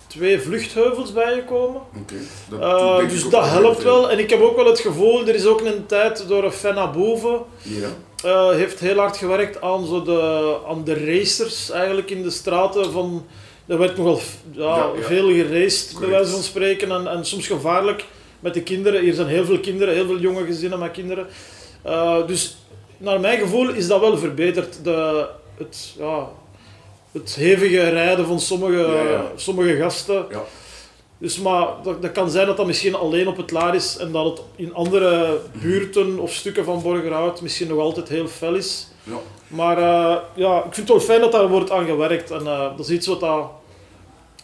twee 0.07 0.41
vluchtheuvels 0.41 1.13
bijgekomen. 1.13 1.81
Oké, 2.01 2.15
dat 2.49 2.61
Eh, 2.61 3.09
dus 3.09 3.29
dat 3.29 3.45
helpt 3.49 3.83
wel. 3.83 4.11
En 4.11 4.19
ik 4.19 4.31
heb 4.31 4.41
ook 4.41 4.57
wel 4.57 4.67
het 4.67 4.81
gevoel, 4.81 5.27
er 5.27 5.35
is 5.35 5.47
ook 5.47 5.61
een 5.61 5.87
tijd 5.87 6.29
door 6.29 6.45
een 6.45 6.53
fan 6.53 6.75
naar 6.75 6.91
boven. 6.91 7.39
Ja. 7.63 8.51
heeft 8.51 8.81
heel 8.81 8.97
hard 8.99 9.17
gewerkt 9.17 9.61
aan, 9.61 9.87
zo 9.87 10.03
de, 10.03 10.57
aan 10.69 10.85
de 10.85 11.05
racers 11.05 11.71
eigenlijk 11.71 12.11
in 12.11 12.23
de 12.23 12.31
straten 12.31 12.93
van... 12.93 13.27
Er 13.67 13.79
werd 13.79 13.97
nogal 13.97 14.21
ja, 14.53 14.63
Ja, 14.63 14.91
ja. 14.97 15.03
veel 15.03 15.29
geraced, 15.29 15.97
bij 16.01 16.09
wijze 16.09 16.31
van 16.31 16.43
spreken. 16.43 16.91
En, 16.91 17.07
en 17.07 17.25
soms 17.25 17.47
gevaarlijk 17.47 18.05
met 18.41 18.55
de 18.55 18.63
kinderen. 18.63 19.01
Hier 19.01 19.15
zijn 19.15 19.29
heel 19.29 19.45
veel 19.45 19.61
kinderen, 19.61 19.95
heel 19.95 20.07
veel 20.07 20.19
jonge 20.19 20.45
gezinnen 20.45 20.79
met 20.79 20.91
kinderen. 20.91 21.27
Dus 22.27 22.57
naar 23.05 23.21
mijn 23.21 23.39
gevoel 23.39 23.69
is 23.69 23.87
dat 23.87 24.01
wel 24.01 24.19
verbeterd. 24.19 24.85
De, 24.85 25.27
het, 25.57 25.95
ja, 25.99 26.29
het 27.13 27.35
hevige 27.35 27.89
rijden 27.89 28.27
van 28.27 28.41
sommige, 28.41 28.77
Ja, 28.77 29.11
ja. 29.11 29.31
sommige 29.37 29.77
gasten. 29.77 30.27
Ja. 30.31 30.43
Dus 31.19 31.39
maar 31.39 31.69
dat, 31.83 32.03
dat 32.03 32.13
kan 32.13 32.31
zijn 32.31 32.47
dat 32.47 32.57
dat 32.57 32.67
misschien 32.67 32.95
alleen 32.95 33.29
op 33.29 33.37
het 33.37 33.51
laar 33.51 33.75
is 33.75 33.97
en 33.97 34.13
dat 34.13 34.25
het 34.25 34.41
in 34.57 34.75
andere 34.75 35.41
buurten 35.53 36.19
of 36.19 36.33
stukken 36.33 36.65
van 36.65 36.83
Borgerhout 36.83 37.41
misschien 37.41 37.69
nog 37.69 37.79
altijd 37.79 38.09
heel 38.09 38.27
fel 38.27 38.55
is. 38.55 38.89
Ja. 39.03 39.19
Maar 39.49 39.79
eh, 39.79 40.17
ja, 40.35 40.57
ik 40.57 40.75
vind 40.75 40.77
het 40.77 40.89
wel 40.89 41.01
fijn 41.01 41.21
dat 41.21 41.33
daar 41.33 41.49
wordt 41.49 41.71
aan 41.71 41.87
gewerkt 41.87 42.31
en 42.31 42.47
eh, 42.47 42.77
dat 42.77 42.87
is 42.87 42.91
iets 42.91 43.07
wat 43.07 43.21
dat 43.21 43.51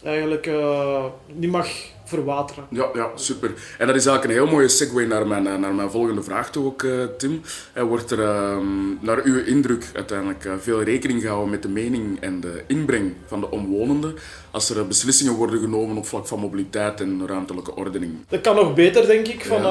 eigenlijk 0.03 0.47
eh, 0.47 1.03
niet 1.33 1.51
mag 1.51 1.67
verwateren. 2.11 2.63
Ja, 2.69 2.89
ja, 2.93 3.09
super. 3.15 3.49
En 3.77 3.87
dat 3.87 3.95
is 3.95 4.05
eigenlijk 4.05 4.23
een 4.23 4.43
heel 4.43 4.55
mooie 4.55 4.67
segue 4.67 5.07
naar 5.07 5.27
mijn, 5.27 5.47
eh, 5.47 5.55
naar 5.55 5.73
mijn 5.73 5.91
volgende 5.91 6.23
vraag 6.23 6.51
toe 6.51 6.65
ook, 6.65 6.83
eh, 6.83 6.91
Tim. 7.17 7.41
Eh, 7.73 7.83
wordt 7.83 8.11
er 8.11 8.21
ehm, 8.21 8.65
naar 8.99 9.21
uw 9.23 9.43
indruk 9.43 9.89
uiteindelijk 9.93 10.49
veel 10.59 10.81
rekening 10.83 11.21
gehouden 11.21 11.49
met 11.49 11.61
de 11.61 11.69
mening 11.69 12.21
en 12.21 12.39
de 12.39 12.63
inbreng 12.67 13.13
van 13.27 13.39
de 13.39 13.51
omwonenden 13.51 14.15
als 14.51 14.69
er 14.69 14.87
beslissingen 14.87 15.33
worden 15.33 15.59
genomen 15.59 15.97
op 15.97 16.05
vlak 16.05 16.27
van 16.27 16.39
mobiliteit 16.39 17.01
en 17.01 17.27
ruimtelijke 17.27 17.75
ordening? 17.75 18.13
Dat 18.29 18.41
kan 18.41 18.55
nog 18.55 18.73
beter, 18.73 19.07
denk 19.07 19.27
ik. 19.27 19.45
Van, 19.45 19.61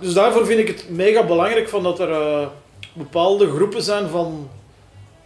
dus 0.00 0.12
daarvoor 0.12 0.46
vind 0.46 0.60
ik 0.60 0.68
het 0.68 0.84
mega 0.88 1.26
belangrijk 1.26 1.68
van 1.68 1.82
dat 1.82 2.00
er 2.00 2.48
bepaalde 2.92 3.50
groepen 3.50 3.82
zijn 3.82 4.08
van, 4.08 4.48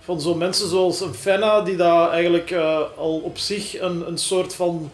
van 0.00 0.21
zo 0.21 0.35
mensen 0.35 0.68
zoals 0.68 1.00
een 1.00 1.14
Fenna, 1.14 1.61
die 1.61 1.76
daar 1.76 2.11
eigenlijk 2.11 2.52
al 2.97 3.21
op 3.25 3.38
zich 3.38 3.80
een, 3.80 4.09
een 4.09 4.18
soort 4.18 4.54
van 4.54 4.90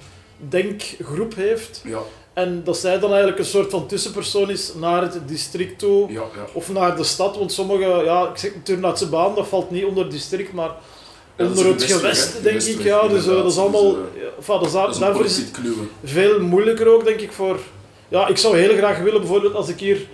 denkgroep 0.49 1.35
heeft. 1.35 1.81
Ja, 1.85 1.99
En 2.33 2.61
dat 2.65 2.77
zij 2.77 2.99
dan 2.99 3.09
eigenlijk 3.09 3.39
een 3.39 3.45
soort 3.45 3.71
van 3.71 3.87
tussenpersoon 3.87 4.51
is 4.51 4.73
naar 4.75 5.03
het 5.03 5.19
district 5.29 5.79
toe. 5.79 6.13
ja. 6.13 6.23
Of 6.53 6.73
naar 6.73 6.97
de 6.97 7.05
stad, 7.05 7.37
want 7.37 7.53
sommige, 7.53 7.85
ja, 8.05 8.29
ik 8.29 8.37
zeg 8.37 8.51
Turnhoutse 8.63 9.09
baan, 9.09 9.35
dat 9.35 9.47
valt 9.47 9.71
niet 9.71 9.85
onder 9.85 10.11
district, 10.11 10.53
maar 10.53 10.71
onder 11.39 11.67
het 11.67 11.75
westweg, 11.81 11.99
gewest, 12.01 12.43
denk 12.43 12.55
Westweg, 12.55 12.77
ik. 12.77 12.83
Ja, 12.85 13.09
dus 13.09 13.27
eh, 13.27 13.33
dat 13.35 13.47
is 13.53 13.59
allemaal, 13.59 13.93
Dus, 13.95 14.03
ja, 14.15 14.29
enfin, 14.39 14.55
dat 14.59 14.67
is 14.67 14.73
daar- 14.73 14.83
Dat 14.87 14.91
is 14.91 14.97
een 15.01 15.07
daarvoor 15.07 15.25
is 15.25 15.37
het 15.37 15.51
veel 16.05 16.41
moeilijker 16.41 16.89
ook, 16.89 17.05
denk 17.05 17.21
ik, 17.21 17.33
voor... 17.33 17.59
Ja, 18.09 18.27
ik 18.29 18.37
zou 18.37 18.57
heel 18.59 18.77
graag 18.77 18.99
willen, 18.99 19.21
bijvoorbeeld, 19.21 19.55
als 19.55 19.69
ik 19.69 19.79
hier 19.81 20.07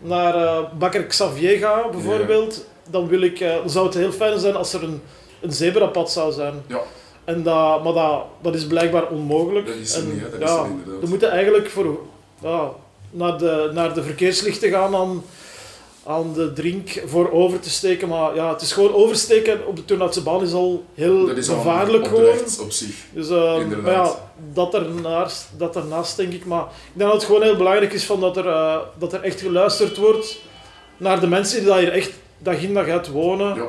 naar 0.00 0.34
eh 0.34 0.58
Bakker 0.78 1.04
Xavier 1.04 1.58
ga, 1.58 1.88
bijvoorbeeld, 1.90 2.64
dan, 2.90 3.08
wil 3.08 3.20
ik, 3.22 3.38
dan 3.38 3.70
zou 3.70 3.86
het 3.86 3.94
heel 3.94 4.12
fijn 4.12 4.38
zijn 4.38 4.54
als 4.56 4.72
er 4.72 4.82
een, 4.82 5.00
een 5.40 5.52
zebrapad 5.52 6.10
zou 6.12 6.32
zijn. 6.32 6.62
Ja. 6.66 6.80
En 7.24 7.42
dat, 7.42 7.84
maar 7.84 7.92
dat, 7.92 8.22
dat 8.42 8.54
is 8.54 8.66
blijkbaar 8.66 9.08
onmogelijk. 9.08 9.66
Dat 9.66 9.76
is 9.76 9.94
er 9.94 10.02
en, 10.02 10.12
niet. 10.12 10.22
Dat 10.22 10.32
is 10.32 10.50
er 10.50 10.66
inderdaad. 10.66 11.00
we 11.00 11.06
moeten 11.08 11.30
eigenlijk 11.30 11.70
voor, 11.70 11.98
ja, 12.42 12.70
naar, 13.10 13.38
de, 13.38 13.70
naar 13.74 13.94
de 13.94 14.02
verkeerslichten 14.02 14.70
gaan 14.70 14.94
aan, 14.94 15.24
aan 16.06 16.32
de 16.32 16.52
drink 16.52 17.02
voor 17.06 17.32
over 17.32 17.60
te 17.60 17.70
steken. 17.70 18.08
Maar 18.08 18.34
ja, 18.34 18.52
het 18.52 18.60
is 18.60 18.72
gewoon 18.72 18.94
oversteken 18.94 19.66
op 19.66 19.76
de 19.76 19.84
Turnhoutse 19.84 20.22
baan 20.22 20.42
is 20.42 20.52
al 20.52 20.84
heel 20.94 21.26
Dat 21.26 21.36
is 21.36 21.48
gevaarlijk 21.48 22.06
gewoon. 22.06 22.38
op 22.60 22.70
zich. 22.72 22.94
Dus 23.12 23.28
eh, 23.28 23.66
maar 23.82 23.92
ja, 23.92 24.14
dat 24.52 24.74
ernaast, 24.74 25.48
dat 25.56 25.76
ernaast 25.76 26.16
denk 26.16 26.32
ik. 26.32 26.44
Maar 26.44 26.62
ik 26.62 26.92
denk 26.92 27.10
dat 27.10 27.20
het 27.20 27.28
gewoon 27.30 27.42
heel 27.42 27.56
belangrijk 27.56 27.92
is 27.92 28.04
van 28.04 28.20
dat, 28.20 28.36
er, 28.36 28.46
eh, 28.46 28.78
dat 28.98 29.12
er 29.12 29.22
echt 29.22 29.40
geluisterd 29.40 29.96
wordt 29.96 30.38
naar 30.96 31.20
de 31.20 31.26
mensen 31.26 31.58
die 31.58 31.68
daar 31.68 31.78
hier 31.78 31.92
echt 31.92 32.10
dag 32.38 32.62
in 32.62 32.74
dag 32.74 32.86
uit 32.88 33.08
wonen. 33.08 33.54
Ja. 33.54 33.68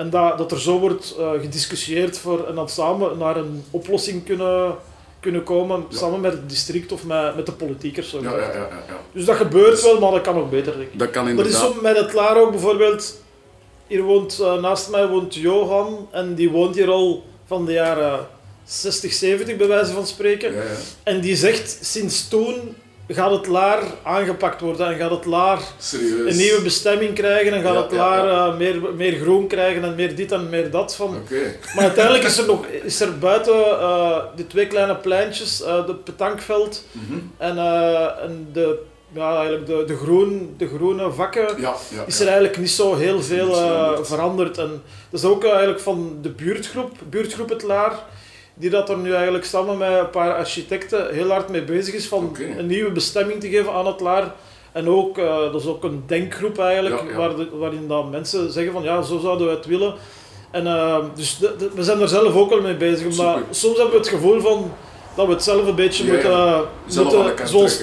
En 0.00 0.10
dat, 0.10 0.38
dat 0.38 0.52
er 0.52 0.60
zo 0.60 0.78
wordt 0.78 1.14
eh, 1.18 1.30
gediscussieerd 1.40 2.18
voor, 2.18 2.46
en 2.48 2.54
dat 2.54 2.70
samen 2.70 3.18
naar 3.18 3.36
een 3.36 3.64
oplossing 3.70 4.24
kunnen, 4.24 4.74
kunnen 5.20 5.42
komen. 5.42 5.84
Ja. 5.90 5.96
Samen 5.96 6.20
met 6.20 6.32
het 6.32 6.48
district 6.48 6.92
of 6.92 7.04
met, 7.04 7.36
met 7.36 7.46
de 7.46 7.52
politiekers. 7.52 8.10
Zo 8.10 8.18
Ja, 8.22 8.30
ja, 8.30 8.36
ja, 8.36 8.52
ja, 8.52 8.68
ja. 8.88 8.98
Dus 9.12 9.24
dat 9.24 9.36
gebeurt 9.36 9.70
Dus- 9.70 9.82
wel, 9.82 10.00
maar 10.00 10.10
dat 10.10 10.20
kan 10.20 10.34
nog 10.34 10.50
beter 10.50 10.72
denk 10.78 10.92
ik. 10.92 10.98
Dat 10.98 11.10
kan 11.10 11.22
Dat 11.22 11.30
inderdaad. 11.30 11.54
is 11.54 11.74
zo 11.76 11.82
met 11.82 11.96
het 11.96 12.12
Laar 12.12 12.36
ook 12.40 12.50
bijvoorbeeld. 12.50 13.20
Hier 13.86 14.02
woont, 14.02 14.38
eh, 14.40 14.60
naast 14.60 14.90
mij 14.90 15.06
woont 15.08 15.34
Johan 15.34 16.08
en 16.10 16.34
die 16.34 16.50
woont 16.50 16.74
hier 16.74 16.90
al 16.90 17.24
van 17.46 17.66
de 17.66 17.72
jaren 17.72 18.26
60, 18.64 19.12
70 19.12 19.56
bij 19.56 19.66
wijze 19.68 19.92
van 19.92 20.06
spreken. 20.06 20.52
Ja, 20.54 20.62
ja. 20.62 20.68
En 21.02 21.20
die 21.20 21.36
zegt 21.36 21.78
sinds 21.80 22.28
toen 22.28 22.74
gaat 23.14 23.30
het 23.30 23.46
Laar 23.46 23.82
aangepakt 24.02 24.60
worden 24.60 24.86
en 24.86 24.98
gaat 24.98 25.10
het 25.10 25.24
Laar 25.24 25.58
Serieus. 25.78 26.30
een 26.32 26.36
nieuwe 26.38 26.62
bestemming 26.62 27.14
krijgen 27.14 27.52
en 27.52 27.62
gaat 27.62 27.74
Ja, 27.74 27.82
het 27.82 27.92
Laar 27.92 28.26
ja. 28.26 28.46
eh, 28.46 28.56
meer, 28.56 28.76
meer 28.96 29.20
groen 29.20 29.46
krijgen 29.46 29.84
en 29.84 29.94
meer 29.94 30.14
dit 30.14 30.32
en 30.32 30.48
meer 30.48 30.70
dat. 30.70 30.94
Van. 30.96 31.16
Maar 31.74 31.84
uiteindelijk 31.84 32.24
is 32.24 32.38
er 32.38 32.46
nog 32.46 32.66
is 32.66 33.00
er 33.00 33.18
buiten 33.18 33.54
eh, 33.54 34.16
de 34.36 34.46
twee 34.46 34.66
kleine 34.66 34.96
pleintjes, 34.96 35.62
eh 35.62 35.86
de 35.86 35.94
petankveld 35.94 36.84
Mhm. 36.92 37.18
en, 37.36 37.58
en 38.22 38.48
de, 38.52 38.78
ja, 39.12 39.34
eigenlijk 39.36 39.66
de, 39.66 39.84
de, 39.86 39.96
groen, 39.96 40.54
de 40.58 40.68
groene 40.68 41.10
vakken 41.10 41.46
is 42.06 42.20
er 42.20 42.26
eigenlijk 42.26 42.58
niet 42.58 42.70
zo 42.70 42.94
heel 42.96 43.22
veel 43.22 43.54
veranderd. 44.04 44.58
En 44.58 44.82
dat 45.10 45.20
is 45.20 45.26
ook 45.26 45.44
eigenlijk 45.44 45.80
van 45.80 46.18
de 46.22 46.28
buurtgroep, 46.28 46.90
buurtgroep 47.08 47.48
Het 47.48 47.62
Laar, 47.62 47.92
die 48.60 48.70
dat 48.70 48.88
er 48.88 48.96
nu 48.98 49.12
eigenlijk 49.14 49.44
samen 49.44 49.78
met 49.78 49.88
een 49.98 50.10
paar 50.10 50.34
architecten 50.34 51.14
heel 51.14 51.30
hard 51.30 51.48
mee 51.48 51.62
bezig 51.62 51.94
is 51.94 52.06
van 52.08 52.36
een 52.58 52.66
nieuwe 52.66 52.90
bestemming 52.90 53.40
te 53.40 53.48
geven 53.48 53.72
aan 53.72 53.86
Het 53.86 54.00
Laar. 54.00 54.34
En 54.72 54.88
ook, 54.88 55.18
eh, 55.18 55.36
dat 55.52 55.60
is 55.60 55.66
ook 55.66 55.84
een 55.84 56.02
denkgroep 56.06 56.58
eigenlijk, 56.58 57.00
Ja, 57.00 57.10
ja. 57.10 57.16
Waar 57.16 57.36
de- 57.36 57.48
waarin 57.52 57.88
dat 57.88 58.10
mensen 58.10 58.52
zeggen 58.52 58.72
van 58.72 58.82
ja, 58.82 59.02
zo 59.02 59.18
zouden 59.18 59.46
we 59.46 59.52
het 59.52 59.66
willen. 59.66 59.94
En 60.50 60.66
eh, 60.66 60.98
dus 61.14 61.38
de- 61.38 61.54
de- 61.58 61.70
we 61.74 61.84
zijn 61.84 62.00
er 62.00 62.08
zelf 62.08 62.34
ook 62.36 62.50
wel 62.50 62.60
mee 62.60 62.76
bezig, 62.76 63.12
Super. 63.12 63.42
soms 63.50 63.74
hebben 63.76 63.92
we 63.94 63.98
het 64.00 64.08
gevoel 64.08 64.40
van 64.40 64.72
dat 65.16 65.26
we 65.26 65.32
het 65.32 65.42
zelf 65.42 65.66
een 65.66 65.74
beetje 65.74 66.04
Ja, 66.04 66.10
moeten, 66.12 66.30
de 66.30 67.02
moeten 67.02 67.48
zoals 67.48 67.82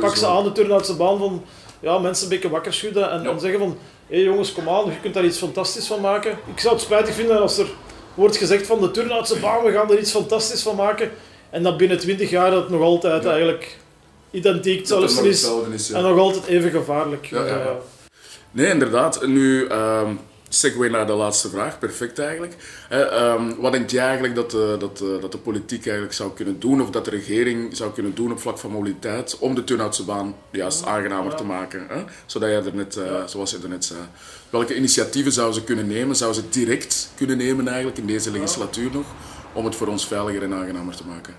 pak 0.00 0.16
ze 0.16 0.26
aan 0.26 0.44
de 0.44 0.52
Turnhoutse 0.52 0.96
baan 0.96 1.18
van 1.18 1.42
ja, 1.80 1.98
mensen 1.98 2.24
een 2.24 2.30
beetje 2.32 2.50
wakker 2.50 2.72
schudden 2.72 3.10
en 3.10 3.40
zeggen 3.40 3.58
van 3.58 3.76
hé 4.08 4.14
hey 4.16 4.24
jongens, 4.24 4.52
kom 4.52 4.68
aan, 4.68 4.84
je 4.84 5.00
kunt 5.02 5.14
daar 5.14 5.24
iets 5.24 5.38
fantastisch 5.38 5.86
van 5.86 6.00
maken. 6.00 6.30
Ik 6.54 6.60
zou 6.60 6.74
het 6.74 6.82
spijtig 6.82 7.14
vinden 7.14 7.40
als 7.40 7.58
er 7.58 7.66
wordt 8.14 8.36
gezegd 8.36 8.66
van 8.66 8.80
de 8.80 8.90
Turnhoutse 8.90 9.38
baan, 9.38 9.64
we 9.64 9.72
gaan 9.72 9.90
er 9.90 9.98
iets 9.98 10.10
fantastisch 10.10 10.62
van 10.62 10.76
maken. 10.76 11.10
En 11.50 11.62
dat 11.62 11.76
binnen 11.76 11.98
20 11.98 12.30
jaar 12.30 12.50
dat 12.50 12.70
nog 12.70 12.80
altijd 12.82 13.22
Ja. 13.22 13.30
eigenlijk 13.30 13.76
identiek 14.30 14.86
zelfs 14.86 15.12
is. 15.20 15.26
hetzelfde 15.26 15.74
is, 15.74 15.88
ja. 15.88 15.96
En 15.96 16.02
nog 16.02 16.18
altijd 16.18 16.46
even 16.46 16.70
gevaarlijk. 16.70 17.26
Ja. 17.26 17.44
Eh, 17.46 17.66
Nee, 18.52 18.66
inderdaad. 18.70 19.26
Nu, 19.26 19.66
ehm 19.66 20.10
segue 20.52 20.90
naar 20.90 21.06
de 21.06 21.12
laatste 21.12 21.48
vraag. 21.48 21.78
Perfect 21.78 22.18
eigenlijk. 22.18 22.56
Ehm, 22.88 23.54
wat 23.58 23.72
denk 23.72 23.90
jij 23.90 24.04
eigenlijk 24.04 24.34
dat 24.34 24.50
de, 24.50 24.76
dat, 24.78 24.98
de, 24.98 25.18
dat 25.20 25.32
de 25.32 25.38
politiek 25.38 25.84
eigenlijk 25.84 26.14
zou 26.14 26.32
kunnen 26.32 26.60
doen, 26.60 26.82
of 26.82 26.90
dat 26.90 27.04
de 27.04 27.10
regering 27.10 27.76
zou 27.76 27.92
kunnen 27.92 28.14
doen 28.14 28.32
op 28.32 28.40
vlak 28.40 28.58
van 28.58 28.70
mobiliteit, 28.70 29.38
om 29.38 29.54
de 29.54 29.64
Turnhoutse 29.64 30.04
baan 30.04 30.34
juist 30.50 30.86
aangenamer 30.86 31.34
te 31.34 31.44
maken? 31.44 31.86
Hè? 31.88 32.04
Zodat 32.26 32.48
jij 32.48 32.64
er 32.64 32.74
net, 32.74 32.96
eh, 32.96 33.24
zoals 33.26 33.50
je 33.50 33.58
er 33.62 33.68
net 33.68 33.84
zei. 33.84 34.00
Welke 34.50 34.76
initiatieven 34.76 35.32
zouden 35.32 35.54
ze 35.54 35.64
kunnen 35.64 35.86
nemen? 35.86 36.16
Zouden 36.16 36.42
ze 36.42 36.48
direct 36.48 37.10
kunnen 37.16 37.36
nemen 37.36 37.68
eigenlijk 37.68 37.98
in 37.98 38.06
deze 38.06 38.30
legislatuur 38.30 38.90
nog, 38.92 39.06
om 39.52 39.64
het 39.64 39.74
voor 39.74 39.86
ons 39.86 40.06
veiliger 40.06 40.42
en 40.42 40.54
aangenamer 40.54 40.96
te 40.96 41.06
maken? 41.06 41.34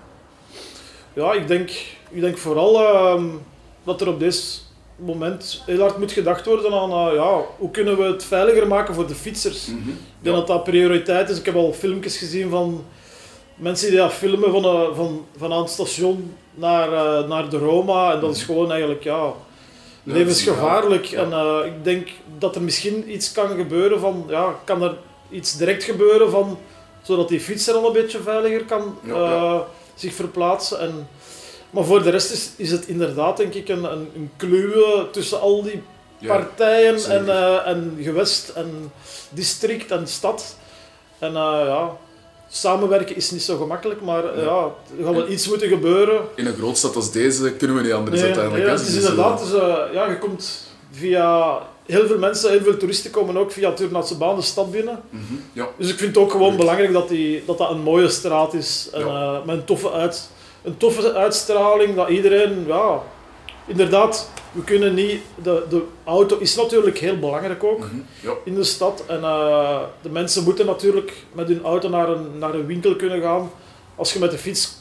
Ja, 1.12 1.32
ik 1.32 1.48
denk, 1.48 1.70
ik 2.10 2.20
denk 2.20 2.38
vooral 2.38 2.80
ehm, 2.80 3.26
dat 3.84 4.00
er 4.00 4.08
op 4.08 4.20
dit 4.20 4.62
moment 5.04 5.62
heel 5.66 5.80
hard 5.80 5.98
moet 5.98 6.12
gedacht 6.12 6.46
worden 6.46 6.72
aan 6.72 6.90
eh, 6.90 7.14
ja, 7.14 7.40
hoe 7.58 7.70
kunnen 7.70 7.96
we 7.96 8.02
het 8.02 8.24
veiliger 8.24 8.66
maken 8.66 8.94
voor 8.94 9.06
de 9.06 9.14
fietsers. 9.14 9.66
Mhm. 9.66 9.88
Ik 9.88 9.96
denk 10.20 10.36
dat 10.36 10.46
dat 10.46 10.64
prioriteit 10.64 11.28
is. 11.28 11.38
Ik 11.38 11.44
heb 11.44 11.54
al 11.54 11.72
filmpjes 11.72 12.16
gezien 12.16 12.50
van 12.50 12.84
mensen 13.54 13.88
die 13.88 13.98
dat 13.98 14.12
filmen 14.12 14.50
van, 14.50 14.64
eh, 14.64 14.94
van, 14.94 15.26
van 15.36 15.52
aan 15.52 15.62
het 15.62 15.70
station 15.70 16.34
naar, 16.54 16.92
eh, 16.92 17.28
naar 17.28 17.48
de 17.48 17.58
Roma. 17.58 18.12
En 18.12 18.20
dat 18.20 18.36
is 18.36 18.42
gewoon 18.42 18.70
eigenlijk 18.70 19.04
ja, 19.04 19.32
levensgevaarlijk. 20.02 21.04
ja. 21.04 21.22
En 21.22 21.66
ik 21.66 21.84
denk 21.84 22.08
dat 22.38 22.54
er 22.54 22.62
misschien 22.62 23.12
iets 23.12 23.32
kan 23.32 23.48
gebeuren 23.48 24.00
van, 24.00 24.24
ja, 24.28 24.54
kan 24.64 24.82
er 24.82 24.96
iets 25.30 25.56
direct 25.56 25.84
gebeuren 25.84 26.30
van, 26.30 26.58
zodat 27.02 27.28
die 27.28 27.40
fietser 27.40 27.74
al 27.74 27.86
een 27.86 27.92
beetje 27.92 28.22
veiliger 28.22 28.64
kan 28.64 28.98
zich 29.94 30.14
verplaatsen. 30.14 30.80
En, 30.80 31.08
maar 31.72 31.84
voor 31.84 32.02
de 32.02 32.10
rest 32.10 32.30
is, 32.30 32.50
is 32.56 32.70
het 32.70 32.86
inderdaad 32.86 33.36
denk 33.36 33.54
ik 33.54 33.68
een, 33.68 33.84
een, 33.84 34.08
een 34.14 34.30
kluwe 34.36 35.08
tussen 35.12 35.40
al 35.40 35.62
die 35.62 35.82
Ja. 36.18 36.28
partijen 36.36 37.04
en, 37.04 37.28
eh, 37.28 37.66
en 37.66 37.98
gewest 38.00 38.48
en 38.48 38.92
district 39.30 39.90
en 39.90 40.06
stad. 40.08 40.56
En 41.18 41.28
eh, 41.28 41.62
ja, 41.66 41.96
samenwerken 42.48 43.16
is 43.16 43.30
niet 43.30 43.42
zo 43.42 43.56
gemakkelijk, 43.56 44.00
maar 44.00 44.24
eh, 44.24 44.42
Ja. 44.42 44.48
ja, 44.48 44.70
er 44.98 45.04
gaat 45.04 45.14
wel 45.14 45.28
iets 45.30 45.48
moeten 45.48 45.68
gebeuren. 45.68 46.20
In 46.34 46.46
een 46.46 46.54
grootstad 46.56 46.96
als 46.96 47.12
deze 47.12 47.52
kunnen 47.52 47.76
we 47.76 47.82
niet 47.82 47.92
anders 47.92 48.16
Nee, 48.16 48.24
uiteindelijk. 48.24 48.64
nee, 48.64 48.72
hè. 48.74 48.78
het 48.78 48.88
is 48.88 48.94
Dus, 48.94 49.04
inderdaad, 49.04 49.38
dus, 49.40 49.50
ja, 49.92 50.08
je 50.10 50.18
komt 50.18 50.70
via 50.90 51.58
heel 51.86 52.06
veel 52.06 52.18
mensen, 52.18 52.50
heel 52.50 52.60
veel 52.62 52.76
toeristen 52.76 53.10
komen 53.10 53.36
ook 53.36 53.52
via 53.52 53.72
Turnhoutse 53.72 54.16
baan 54.16 54.36
de 54.36 54.42
stad 54.42 54.70
binnen. 54.70 55.00
mhm, 55.10 55.22
Ja, 55.52 55.68
Dus 55.76 55.90
ik 55.90 55.98
vind 55.98 56.14
het 56.14 56.24
ook 56.24 56.30
gewoon 56.30 56.56
belangrijk 56.56 56.92
dat, 56.92 57.08
die, 57.08 57.42
dat 57.46 57.58
dat 57.58 57.70
een 57.70 57.80
mooie 57.82 58.08
straat 58.08 58.54
is. 58.54 58.88
En, 58.92 59.00
Ja. 59.06 59.42
met 59.46 59.56
een 59.56 59.64
toffe, 59.64 59.90
uit, 59.90 60.28
een 60.62 60.76
toffe 60.76 61.12
uitstraling, 61.14 61.94
dat 61.96 62.08
iedereen 62.08 62.64
ja, 62.66 63.02
inderdaad, 63.66 64.30
we 64.52 64.62
kunnen 64.64 64.94
niet... 64.94 65.20
De, 65.42 65.64
de 65.68 65.82
auto 66.04 66.38
is 66.38 66.56
natuurlijk 66.56 66.98
heel 66.98 67.18
belangrijk 67.18 67.64
ook 67.64 67.78
Mhm. 67.78 67.96
Ja. 68.20 68.32
in 68.44 68.54
de 68.54 68.64
stad. 68.64 69.04
En 69.06 69.22
eh, 69.22 69.80
de 70.02 70.08
mensen 70.10 70.44
moeten 70.44 70.66
natuurlijk 70.66 71.24
met 71.32 71.48
hun 71.48 71.62
auto 71.64 71.88
naar 71.88 72.08
een, 72.08 72.38
naar 72.38 72.54
een 72.54 72.66
winkel 72.66 72.96
kunnen 72.96 73.20
gaan. 73.22 73.50
Als 73.96 74.12
je 74.12 74.18
met 74.18 74.30
de 74.30 74.38
fiets 74.38 74.72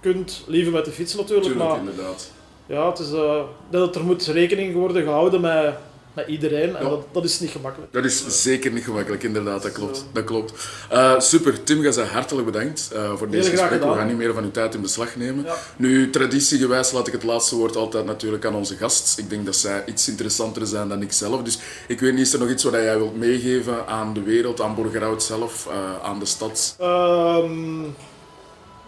kunt, 0.00 0.42
liever 0.46 0.72
met 0.72 0.84
de 0.84 0.90
fiets 0.90 1.14
natuurlijk. 1.14 1.46
Tuurlijk, 1.46 1.68
maar 1.70 1.78
inderdaad. 1.78 2.30
ja, 2.66 2.88
het 2.88 2.98
is, 2.98 3.12
eh, 3.12 3.40
dat 3.70 3.94
er 3.94 4.04
moet 4.04 4.26
rekening 4.26 4.74
worden 4.74 5.02
gehouden 5.02 5.40
met, 5.40 5.74
met 6.14 6.26
iedereen. 6.28 6.76
En 6.76 6.84
Ja. 6.84 6.88
dat, 6.90 7.04
dat 7.12 7.24
is 7.24 7.40
niet 7.40 7.50
gemakkelijk. 7.50 7.92
Dat 7.92 8.04
is 8.04 8.42
zeker 8.42 8.72
niet 8.72 8.84
gemakkelijk, 8.84 9.22
inderdaad, 9.22 9.62
dat 9.62 9.72
klopt. 9.72 10.06
Dat 10.12 10.24
klopt. 10.24 10.68
Eh, 10.90 11.20
super, 11.20 11.62
Tim 11.62 11.82
Gaza, 11.82 12.04
hartelijk 12.04 12.46
bedankt 12.46 12.90
eh, 12.94 13.16
voor 13.16 13.30
deze 13.30 13.50
gesprek. 13.50 13.82
We 13.82 13.92
gaan 13.94 14.06
niet 14.06 14.16
meer 14.16 14.34
van 14.34 14.44
uw 14.44 14.50
tijd 14.50 14.74
in 14.74 14.80
beslag 14.80 15.16
nemen. 15.16 15.44
Ja. 15.44 15.54
Nu, 15.76 16.10
traditiegewijs 16.10 16.92
laat 16.92 17.06
ik 17.06 17.12
het 17.12 17.22
laatste 17.22 17.56
woord 17.56 17.76
altijd 17.76 18.04
natuurlijk 18.04 18.44
aan 18.44 18.54
onze 18.54 18.76
gast. 18.76 19.18
Ik 19.18 19.30
denk 19.30 19.44
dat 19.44 19.56
zij 19.56 19.82
iets 19.86 20.08
interessanter 20.08 20.66
zijn 20.66 20.88
dan 20.88 21.02
ik 21.02 21.12
zelf. 21.12 21.42
Dus 21.42 21.58
ik 21.88 22.00
weet 22.00 22.12
niet, 22.12 22.26
is 22.26 22.32
er 22.32 22.38
nog 22.38 22.50
iets 22.50 22.64
wat 22.64 22.72
jij 22.72 22.96
wilt 22.96 23.16
meegeven 23.18 23.86
aan 23.86 24.12
de 24.14 24.22
wereld, 24.22 24.60
aan 24.60 24.74
Borgerhout 24.74 25.22
zelf, 25.22 25.66
eh, 25.66 25.74
aan 26.08 26.18
de 26.18 26.26
stad? 26.26 26.76
Ehm, 26.78 27.80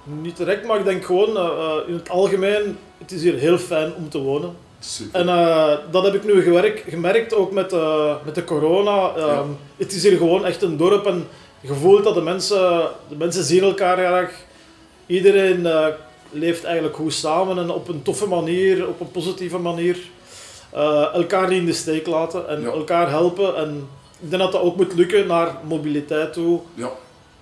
niet 0.04 0.36
direct, 0.36 0.66
maar 0.66 0.78
ik 0.78 0.84
denk 0.84 1.04
gewoon 1.04 1.28
in 1.86 1.94
het 1.94 2.08
algemeen, 2.08 2.76
het 2.98 3.12
is 3.12 3.22
hier 3.22 3.34
heel 3.34 3.58
fijn 3.58 3.94
om 3.94 4.08
te 4.08 4.18
wonen. 4.18 4.54
Super. 4.84 5.20
En 5.20 5.28
eh, 5.28 5.72
dat 5.90 6.04
heb 6.04 6.14
ik 6.14 6.24
nu 6.24 6.42
gewerkt, 6.42 6.82
gemerkt 6.90 7.34
ook 7.34 7.52
met, 7.52 7.72
eh, 7.72 8.14
met 8.24 8.34
de 8.34 8.44
corona. 8.44 9.12
Ehm, 9.16 9.26
Ja. 9.28 9.44
Het 9.76 9.92
is 9.92 10.02
hier 10.02 10.16
gewoon 10.16 10.44
echt 10.44 10.62
een 10.62 10.76
dorp 10.76 11.06
en 11.06 11.26
je 11.60 11.74
voelt 11.74 12.04
dat 12.04 12.14
de 12.14 12.20
mensen, 12.22 12.88
de 13.08 13.16
mensen 13.16 13.44
zien 13.44 13.62
elkaar 13.62 13.96
graag. 13.96 14.32
Iedereen 15.06 15.66
eh, 15.66 15.86
leeft 16.30 16.64
eigenlijk 16.64 16.96
goed 16.96 17.12
samen 17.14 17.58
en 17.58 17.70
op 17.70 17.88
een 17.88 18.02
toffe 18.02 18.26
manier, 18.26 18.88
op 18.88 19.00
een 19.00 19.10
positieve 19.10 19.58
manier. 19.58 19.96
Elkaar 21.12 21.48
niet 21.48 21.58
in 21.58 21.66
de 21.66 21.72
steek 21.72 22.06
laten 22.06 22.48
en 22.48 22.60
Ja. 22.62 22.68
elkaar 22.70 23.10
helpen. 23.10 23.56
En 23.56 23.88
ik 24.20 24.30
denk 24.30 24.42
dat 24.42 24.52
dat 24.52 24.60
ook 24.60 24.76
moet 24.76 24.94
lukken 24.94 25.26
naar 25.26 25.56
mobiliteit 25.68 26.32
toe. 26.32 26.60
Ja, 26.74 26.90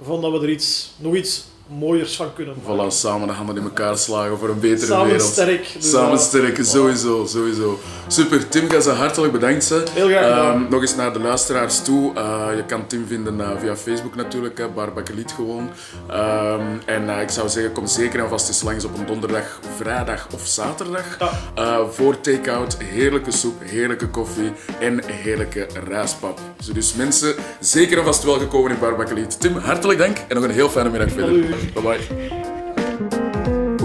Van 0.02 0.20
dat 0.20 0.32
we 0.32 0.38
er 0.38 0.49
iets, 0.49 0.90
nog 0.97 1.14
iets 1.14 1.44
mooiers 1.79 2.17
van 2.17 2.33
kunnen 2.35 2.55
maken. 2.65 2.89
voilà, 2.91 2.93
samen 2.95 3.29
de 3.29 3.35
handen 3.35 3.57
in 3.57 3.62
elkaar 3.62 3.99
slagen 3.99 4.39
voor 4.39 4.49
een 4.49 4.61
betere 4.61 4.87
Samen 4.87 5.07
wereld. 5.07 5.31
sterk. 5.31 5.73
Dus, 5.79 5.91
Samen 5.91 6.12
eh, 6.19 6.25
sterk, 6.25 6.59
sowieso, 6.65 7.27
sowieso. 7.27 7.79
Super, 8.07 8.49
Tim 8.49 8.71
Gaza, 8.71 8.93
hartelijk 8.93 9.33
bedankt. 9.33 9.69
Hè. 9.69 9.83
Heel 9.93 10.09
graag. 10.09 10.53
Ehm, 10.55 10.62
nog 10.71 10.81
eens 10.81 10.95
naar 10.97 11.12
de 11.12 11.21
luisteraars 11.21 11.83
toe. 11.83 12.15
Eh, 12.15 12.47
je 12.57 12.65
kan 12.67 12.87
Tim 12.87 13.07
vinden 13.07 13.41
eh, 13.41 13.49
via 13.61 13.77
Facebook 13.77 14.15
natuurlijk, 14.15 14.59
hè, 14.59 14.69
Barbakeliet 14.69 15.33
gewoon. 15.33 15.71
Ehm, 16.09 16.61
en 16.87 17.09
eh, 17.09 17.21
ik 17.23 17.31
zou 17.31 17.49
zeggen, 17.49 17.73
kom 17.73 17.87
zeker 17.87 18.21
en 18.21 18.29
vast 18.29 18.49
eens 18.49 18.62
langs 18.62 18.85
op 18.85 18.99
een 18.99 19.07
donderdag, 19.07 19.61
vrijdag 19.77 20.27
of 20.35 20.47
zaterdag. 20.47 21.17
Ja. 21.19 21.87
Voor 21.91 22.21
take-out, 22.21 22.77
heerlijke 22.79 23.31
soep, 23.33 23.55
heerlijke 23.65 24.09
koffie 24.09 24.53
en 24.81 25.00
heerlijke 25.07 25.67
rijstpap. 25.89 26.39
Dus 26.73 26.95
mensen, 26.95 27.35
zeker 27.61 27.99
en 27.99 28.05
vast 28.05 28.25
welgekomen 28.25 28.71
in 28.71 28.79
Barbakeliet. 28.79 29.41
Tim, 29.41 29.57
hartelijk 29.57 29.99
dank 29.99 30.17
en 30.29 30.35
nog 30.35 30.45
een 30.45 30.50
heel 30.50 30.69
fijne 30.69 30.91
middag 30.91 31.11
verder. 31.12 31.45
Salut. 31.61 31.75
Bye 31.75 32.29
bye. 32.29 32.39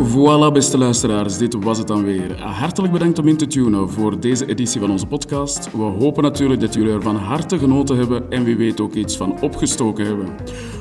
Voilà, 0.04 0.52
beste 0.52 0.78
luisteraars, 0.78 1.38
dit 1.38 1.64
was 1.64 1.78
het 1.78 1.88
dan 1.88 2.04
weer. 2.04 2.42
Hartelijk 2.42 2.94
bedankt 2.94 3.20
om 3.20 3.28
in 3.28 3.38
te 3.38 3.48
tunen 3.48 3.90
voor 3.90 4.20
deze 4.20 4.46
editie 4.46 4.80
van 4.80 4.92
onze 4.92 5.06
podcast. 5.06 5.72
We 5.72 5.84
hopen 5.84 6.24
natuurlijk 6.24 6.62
dat 6.62 6.74
jullie 6.74 6.92
er 6.92 7.02
van 7.02 7.16
harte 7.16 7.58
genoten 7.58 7.98
hebben 7.98 8.32
en 8.32 8.44
wie 8.44 8.58
weet 8.58 8.82
ook 8.82 8.94
iets 8.94 9.18
van 9.18 9.42
opgestoken 9.42 10.06
hebben. 10.06 10.28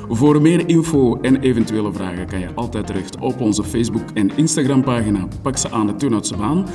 Voor 0.09 0.41
meer 0.41 0.69
info 0.69 1.17
en 1.21 1.39
eventuele 1.39 1.93
vragen 1.93 2.27
kan 2.27 2.39
je 2.39 2.53
altijd 2.55 2.87
terecht 2.87 3.19
op 3.19 3.41
onze 3.41 3.63
Facebook- 3.63 4.11
en 4.13 4.31
Instagram-pagina 4.35 5.27
Pak 5.41 5.57
ze 5.57 5.71
aan 5.71 5.87
de 5.87 5.95
Turnhoutse 5.95 6.35
baan. 6.35 6.65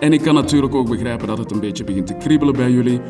En 0.00 0.12
ik 0.12 0.22
kan 0.22 0.34
natuurlijk 0.34 0.74
ook 0.74 0.88
begrijpen 0.88 1.26
dat 1.26 1.38
het 1.38 1.50
een 1.50 1.60
beetje 1.60 1.84
begint 1.84 2.06
te 2.06 2.14
kriebelen 2.14 2.54
bij 2.54 2.70
jullie. 2.70 3.00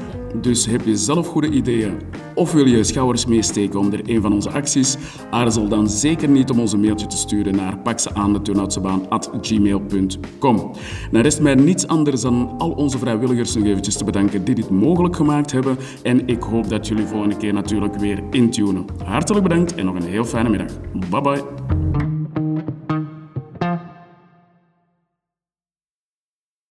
Dus 0.41 0.67
heb 0.67 0.85
je 0.85 0.97
zelf 0.97 1.27
goede 1.27 1.51
ideeën 1.51 1.99
of 2.35 2.53
wil 2.53 2.67
je 2.67 2.85
schouwers 2.85 3.27
meesteken 3.27 3.81
onder 3.81 4.01
een 4.05 4.23
van 4.23 4.33
onze 4.33 4.51
acties? 4.51 4.97
Aarzel 5.31 5.69
dan 5.69 5.89
zeker 5.89 6.29
niet 6.29 6.51
om 6.51 6.61
ons 6.61 6.73
een 6.73 6.81
mailtje 6.81 7.07
te 7.07 7.17
sturen 7.17 7.57
naar 7.57 7.79
pakseaandeturnhoutsebaan.gmail.com. 8.81 10.73
Dan 11.11 11.23
mij 11.43 11.55
niets 11.55 11.87
anders 11.87 12.21
dan 12.21 12.55
al 12.59 12.71
onze 12.71 12.99
vrijwilligers 12.99 13.53
nog 13.53 13.65
eventjes 13.65 13.97
te 13.97 14.05
bedanken 14.05 14.45
die 14.45 14.55
dit 14.55 14.71
mogelijk 14.71 15.17
gemaakt 15.17 15.53
hebben. 15.53 15.77
En 16.03 16.27
ik 16.27 16.43
hoop 16.43 16.69
dat 16.69 16.89
jullie 16.89 17.07
volgende 17.07 17.37
keer 17.37 17.53
natuurlijk 17.53 17.97
weer 17.97 18.23
intunen. 18.31 18.85
Hartelijk 19.05 19.43
bedankt 19.49 19.75
en 19.75 19.85
nog 19.85 19.95
een 19.95 20.03
heel 20.03 20.25
fijne 20.25 20.49
middag. 20.49 20.71
Bye 21.11 21.21
bye. 21.21 22.10